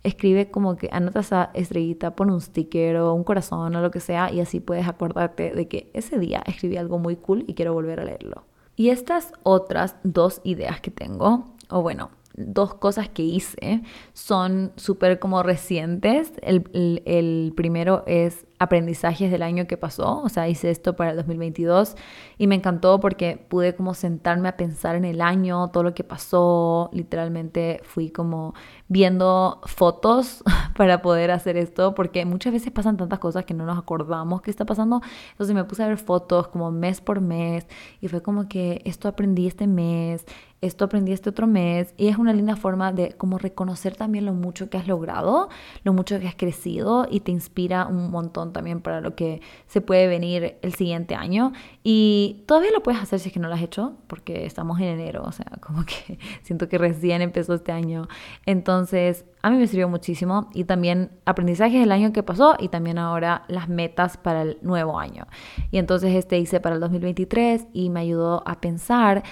[0.04, 4.00] escribe como que anota esa estrellita, pon un sticker o un corazón o lo que
[4.00, 7.74] sea y así puedes acordarte de que ese día escribí algo muy cool y quiero
[7.74, 8.44] volver a leerlo.
[8.76, 13.84] Y estas otras dos ideas que tengo, o bueno, dos cosas que hice,
[14.14, 16.34] son súper como recientes.
[16.42, 21.12] El, el, el primero es aprendizajes del año que pasó, o sea, hice esto para
[21.12, 21.96] el 2022
[22.38, 26.04] y me encantó porque pude como sentarme a pensar en el año, todo lo que
[26.04, 28.54] pasó, literalmente fui como
[28.88, 30.44] viendo fotos
[30.78, 34.52] para poder hacer esto, porque muchas veces pasan tantas cosas que no nos acordamos que
[34.52, 35.02] está pasando,
[35.32, 37.68] entonces me puse a ver fotos como mes por mes
[38.02, 40.26] y fue como que esto aprendí este mes,
[40.64, 44.34] esto aprendí este otro mes y es una linda forma de como reconocer también lo
[44.34, 45.50] mucho que has logrado,
[45.84, 49.82] lo mucho que has crecido y te inspira un montón también para lo que se
[49.82, 51.52] puede venir el siguiente año.
[51.84, 54.88] Y todavía lo puedes hacer si es que no lo has hecho, porque estamos en
[54.88, 58.08] enero, o sea, como que siento que recién empezó este año.
[58.46, 62.98] Entonces, a mí me sirvió muchísimo y también aprendizajes del año que pasó y también
[62.98, 65.28] ahora las metas para el nuevo año.
[65.70, 69.24] Y entonces este hice para el 2023 y me ayudó a pensar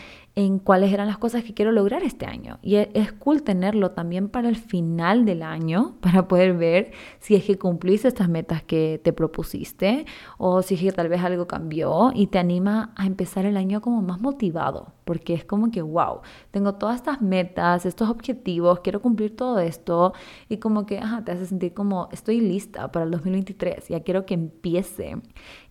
[0.45, 2.57] en cuáles eran las cosas que quiero lograr este año.
[2.63, 7.35] Y e, es cool tenerlo también para el final del año, para poder ver si
[7.35, 10.05] es que cumpliste estas metas que te propusiste
[10.39, 13.81] o si es que tal vez algo cambió y te anima a empezar el año
[13.81, 19.01] como más motivado, porque es como que, wow, tengo todas estas metas, estos objetivos, quiero
[19.01, 20.13] cumplir todo esto
[20.49, 24.25] y como que ajá, te hace sentir como estoy lista para el 2023, ya quiero
[24.25, 25.17] que empiece.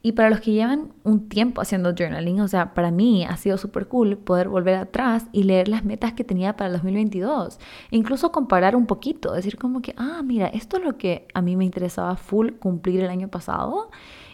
[0.03, 3.59] Y para los que llevan un tiempo haciendo journaling, o sea, para mí ha sido
[3.59, 7.59] súper cool poder volver atrás y leer las metas que tenía para el 2022.
[7.90, 11.55] Incluso comparar un poquito, decir como que, ah, mira, esto es lo que a mí
[11.55, 13.90] me interesaba full cumplir el año pasado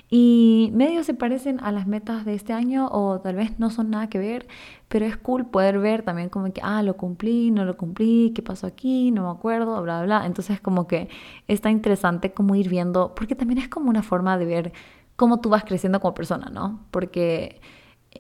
[0.09, 3.91] y medio se parecen a las metas de este año o tal vez no son
[3.91, 4.47] nada que ver,
[4.89, 8.43] pero es cool poder ver también como que, ah, lo cumplí, no lo cumplí, qué
[8.43, 10.27] pasó aquí, no me acuerdo, bla, bla, bla.
[10.27, 11.09] Entonces como que
[11.49, 14.73] está interesante como ir viendo, porque también es como una forma de ver
[15.17, 16.87] cómo tú vas creciendo como persona, ¿no?
[16.91, 17.61] Porque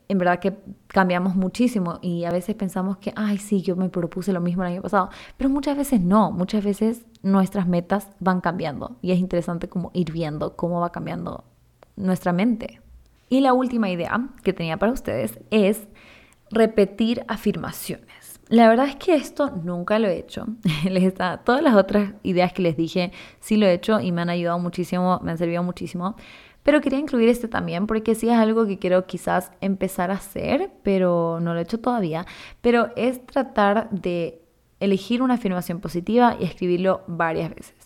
[0.09, 0.57] en verdad que
[0.88, 4.72] cambiamos muchísimo y a veces pensamos que, ay, sí, yo me propuse lo mismo el
[4.72, 9.68] año pasado, pero muchas veces no, muchas veces nuestras metas van cambiando y es interesante
[9.68, 11.44] como ir viendo cómo va cambiando
[11.97, 12.80] nuestra mente.
[13.28, 15.88] Y la última idea que tenía para ustedes es
[16.51, 18.40] repetir afirmaciones.
[18.49, 20.47] La verdad es que esto nunca lo he hecho.
[20.88, 24.22] Les está, todas las otras ideas que les dije sí lo he hecho y me
[24.22, 26.14] han ayudado muchísimo, me han servido muchísimo.
[26.66, 30.72] Pero quería incluir este también porque sí es algo que quiero quizás empezar a hacer,
[30.82, 32.26] pero no lo he hecho todavía.
[32.60, 34.42] Pero es tratar de
[34.80, 37.76] elegir una afirmación positiva y escribirlo varias veces.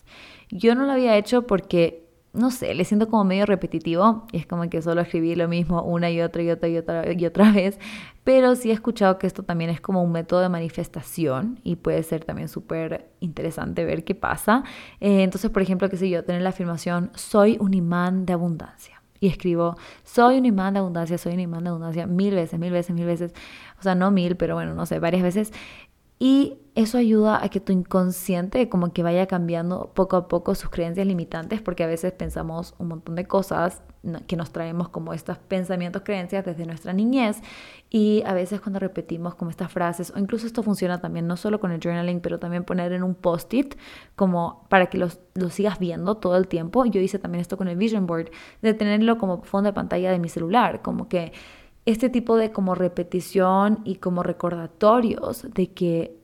[0.49, 2.00] Yo no lo había hecho porque
[2.33, 5.83] no sé, le siento como medio repetitivo y es como que solo escribí lo mismo
[5.83, 7.77] una y otra y otra y otra y otra vez,
[8.23, 12.03] pero sí he escuchado que esto también es como un método de manifestación y puede
[12.03, 14.63] ser también súper interesante ver qué pasa.
[14.99, 19.01] Eh, entonces, por ejemplo, qué sé yo, tener la afirmación, soy un imán de abundancia.
[19.19, 22.71] Y escribo, soy un imán de abundancia, soy un imán de abundancia, mil veces, mil
[22.71, 23.33] veces, mil veces.
[23.79, 25.53] O sea, no mil, pero bueno, no sé, varias veces.
[26.23, 30.69] Y eso ayuda a que tu inconsciente como que vaya cambiando poco a poco sus
[30.69, 33.81] creencias limitantes, porque a veces pensamos un montón de cosas
[34.27, 37.41] que nos traemos como estos pensamientos, creencias desde nuestra niñez
[37.89, 41.59] y a veces cuando repetimos como estas frases, o incluso esto funciona también no solo
[41.59, 43.73] con el journaling, pero también poner en un post-it
[44.15, 46.85] como para que lo sigas viendo todo el tiempo.
[46.85, 48.29] Yo hice también esto con el vision board,
[48.61, 51.33] de tenerlo como fondo de pantalla de mi celular, como que
[51.85, 56.17] este tipo de como repetición y como recordatorios de que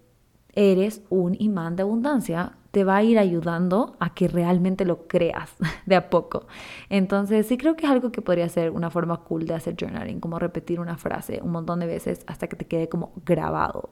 [0.53, 5.55] eres un imán de abundancia te va a ir ayudando a que realmente lo creas
[5.86, 6.47] de a poco.
[6.89, 10.20] Entonces sí creo que es algo que podría ser una forma cool de hacer journaling,
[10.20, 13.89] como repetir una frase un montón de veces hasta que te quede como grabado.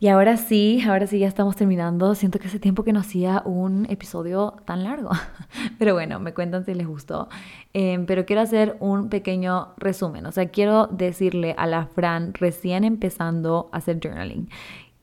[0.00, 2.14] Y ahora sí, ahora sí ya estamos terminando.
[2.14, 5.10] Siento que hace tiempo que no hacía un episodio tan largo.
[5.78, 7.28] Pero bueno, me cuentan si les gustó.
[7.72, 10.26] Em, pero quiero hacer un pequeño resumen.
[10.26, 14.48] O sea, quiero decirle a la Fran recién empezando a hacer journaling.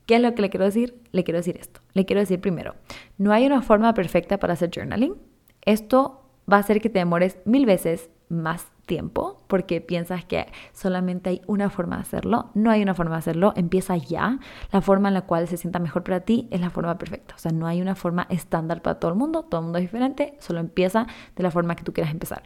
[0.06, 0.98] ¿Qué es lo que le quiero decir?
[1.12, 1.80] Le quiero decir esto.
[1.92, 2.74] Le quiero decir primero,
[3.18, 5.14] no hay una forma perfecta para hacer journaling.
[5.62, 11.30] Esto va a hacer que te demores mil veces más tiempo porque piensas que solamente
[11.30, 12.50] hay una forma de hacerlo.
[12.54, 14.38] No hay una forma de hacerlo, empieza ya.
[14.72, 17.34] La forma en la cual se sienta mejor para ti es la forma perfecta.
[17.34, 19.84] O sea, no hay una forma estándar para todo el mundo, todo el mundo es
[19.84, 22.44] diferente, solo empieza de la forma que tú quieras empezar.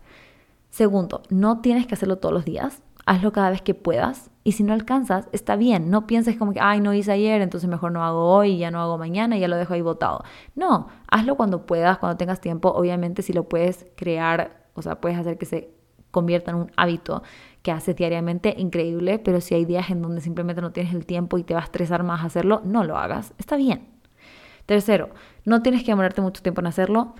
[0.70, 4.62] Segundo, no tienes que hacerlo todos los días, hazlo cada vez que puedas y si
[4.62, 8.04] no alcanzas, está bien, no pienses como que, ay, no hice ayer, entonces mejor no
[8.04, 10.22] hago hoy, ya no hago mañana, ya lo dejo ahí botado.
[10.54, 15.18] No, hazlo cuando puedas, cuando tengas tiempo, obviamente si lo puedes crear, o sea, puedes
[15.18, 15.79] hacer que se
[16.10, 17.22] convierta en un hábito
[17.62, 21.38] que haces diariamente, increíble, pero si hay días en donde simplemente no tienes el tiempo
[21.38, 23.88] y te va a estresar más hacerlo, no lo hagas, está bien.
[24.66, 25.10] Tercero,
[25.44, 27.14] no tienes que demorarte mucho tiempo en hacerlo,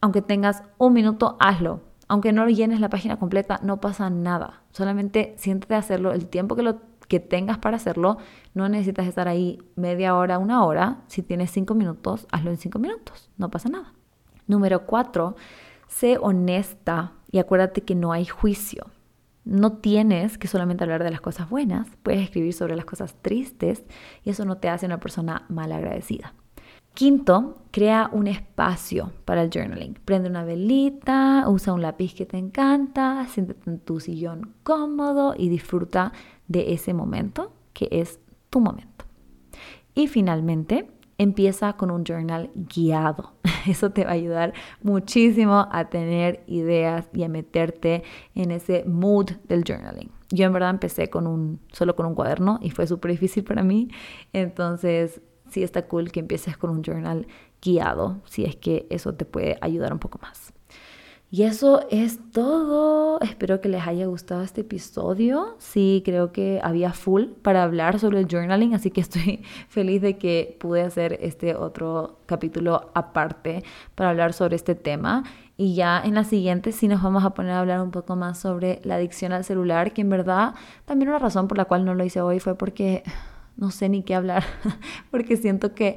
[0.00, 1.80] aunque tengas un minuto, hazlo.
[2.08, 4.62] Aunque no llenes la página completa, no pasa nada.
[4.72, 8.18] Solamente siéntete a hacerlo el tiempo que, lo, que tengas para hacerlo.
[8.52, 10.98] No necesitas estar ahí media hora, una hora.
[11.06, 13.30] Si tienes cinco minutos, hazlo en cinco minutos.
[13.38, 13.94] No pasa nada.
[14.46, 15.36] Número cuatro,
[15.88, 18.86] sé honesta y acuérdate que no hay juicio.
[19.44, 23.82] No tienes que solamente hablar de las cosas buenas, puedes escribir sobre las cosas tristes
[24.22, 26.34] y eso no te hace una persona mal agradecida.
[26.94, 29.94] Quinto, crea un espacio para el journaling.
[30.04, 35.48] Prende una velita, usa un lápiz que te encanta, siéntate en tu sillón cómodo y
[35.48, 36.12] disfruta
[36.48, 38.20] de ese momento que es
[38.50, 39.06] tu momento.
[39.94, 40.90] Y finalmente,
[41.22, 43.32] empieza con un journal guiado.
[43.66, 44.52] Eso te va a ayudar
[44.82, 48.02] muchísimo a tener ideas y a meterte
[48.34, 50.10] en ese mood del journaling.
[50.30, 53.62] Yo en verdad empecé con un, solo con un cuaderno y fue súper difícil para
[53.62, 53.88] mí.
[54.32, 55.20] Entonces,
[55.50, 57.26] sí está cool que empieces con un journal
[57.60, 60.51] guiado, si es que eso te puede ayudar un poco más.
[61.34, 63.18] Y eso es todo.
[63.22, 65.56] Espero que les haya gustado este episodio.
[65.56, 70.18] Sí, creo que había full para hablar sobre el journaling, así que estoy feliz de
[70.18, 73.64] que pude hacer este otro capítulo aparte
[73.94, 75.24] para hablar sobre este tema.
[75.56, 78.38] Y ya en la siguiente sí nos vamos a poner a hablar un poco más
[78.38, 80.54] sobre la adicción al celular, que en verdad
[80.84, 83.04] también una razón por la cual no lo hice hoy fue porque
[83.56, 84.44] no sé ni qué hablar,
[85.10, 85.96] porque siento que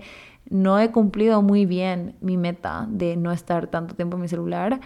[0.50, 4.80] no he cumplido muy bien mi meta de no estar tanto tiempo en mi celular.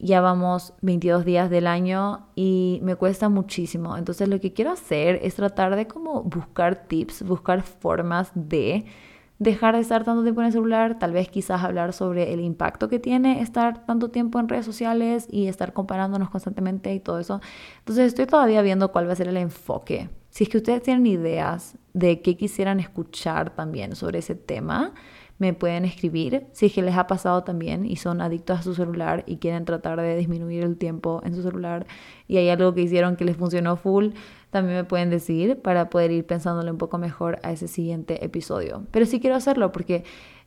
[0.00, 3.96] Ya vamos 22 días del año y me cuesta muchísimo.
[3.96, 8.84] Entonces lo que quiero hacer es tratar de como buscar tips, buscar formas de
[9.38, 12.88] dejar de estar tanto tiempo en el celular, tal vez quizás hablar sobre el impacto
[12.88, 17.40] que tiene estar tanto tiempo en redes sociales y estar comparándonos constantemente y todo eso.
[17.78, 20.10] Entonces estoy todavía viendo cuál va a ser el enfoque.
[20.30, 24.92] Si es que ustedes tienen ideas de qué quisieran escuchar también sobre ese tema,
[25.38, 26.46] me pueden escribir.
[26.52, 29.64] Si es que les ha pasado también y son adictos a su celular y quieren
[29.64, 31.86] tratar de disminuir el tiempo en su celular
[32.26, 34.10] y hay algo que hicieron que les funcionó full,
[34.50, 38.84] también me pueden decir para poder ir pensándole un poco mejor a ese siguiente episodio.
[38.90, 40.04] Pero sí quiero hacerlo porque,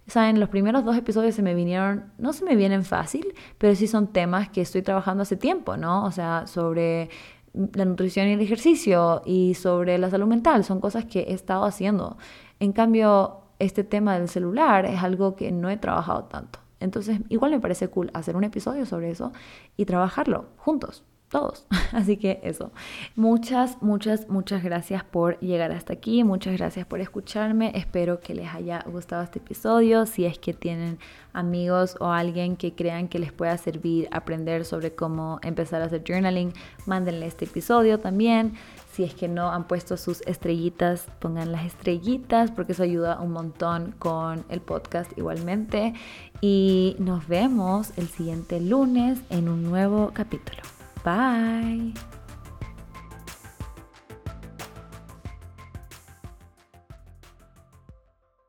[0.07, 0.39] ¿saben?
[0.39, 4.07] Los primeros dos episodios se me vinieron, no se me vienen fácil, pero sí son
[4.07, 6.03] temas que estoy trabajando hace tiempo, ¿no?
[6.05, 7.09] O sea, sobre
[7.53, 11.65] la nutrición y el ejercicio y sobre la salud mental, son cosas que he estado
[11.65, 12.17] haciendo.
[12.59, 16.59] En cambio, este tema del celular es algo que no he trabajado tanto.
[16.79, 19.31] Entonces, igual me parece cool hacer un episodio sobre eso
[19.77, 21.65] y trabajarlo juntos todos.
[21.93, 22.71] Así que eso.
[23.15, 26.23] Muchas, muchas, muchas gracias por llegar hasta aquí.
[26.23, 27.71] Muchas gracias por escucharme.
[27.73, 30.05] Espero que les haya gustado este episodio.
[30.05, 30.99] Si es que tienen
[31.33, 36.03] amigos o alguien que crean que les pueda servir aprender sobre cómo empezar a hacer
[36.05, 36.53] journaling,
[36.85, 38.53] mándenle este episodio también.
[38.91, 43.31] Si es que no han puesto sus estrellitas, pongan las estrellitas porque eso ayuda un
[43.31, 45.93] montón con el podcast igualmente.
[46.41, 50.61] Y nos vemos el siguiente lunes en un nuevo capítulo.
[51.05, 52.20] Bye.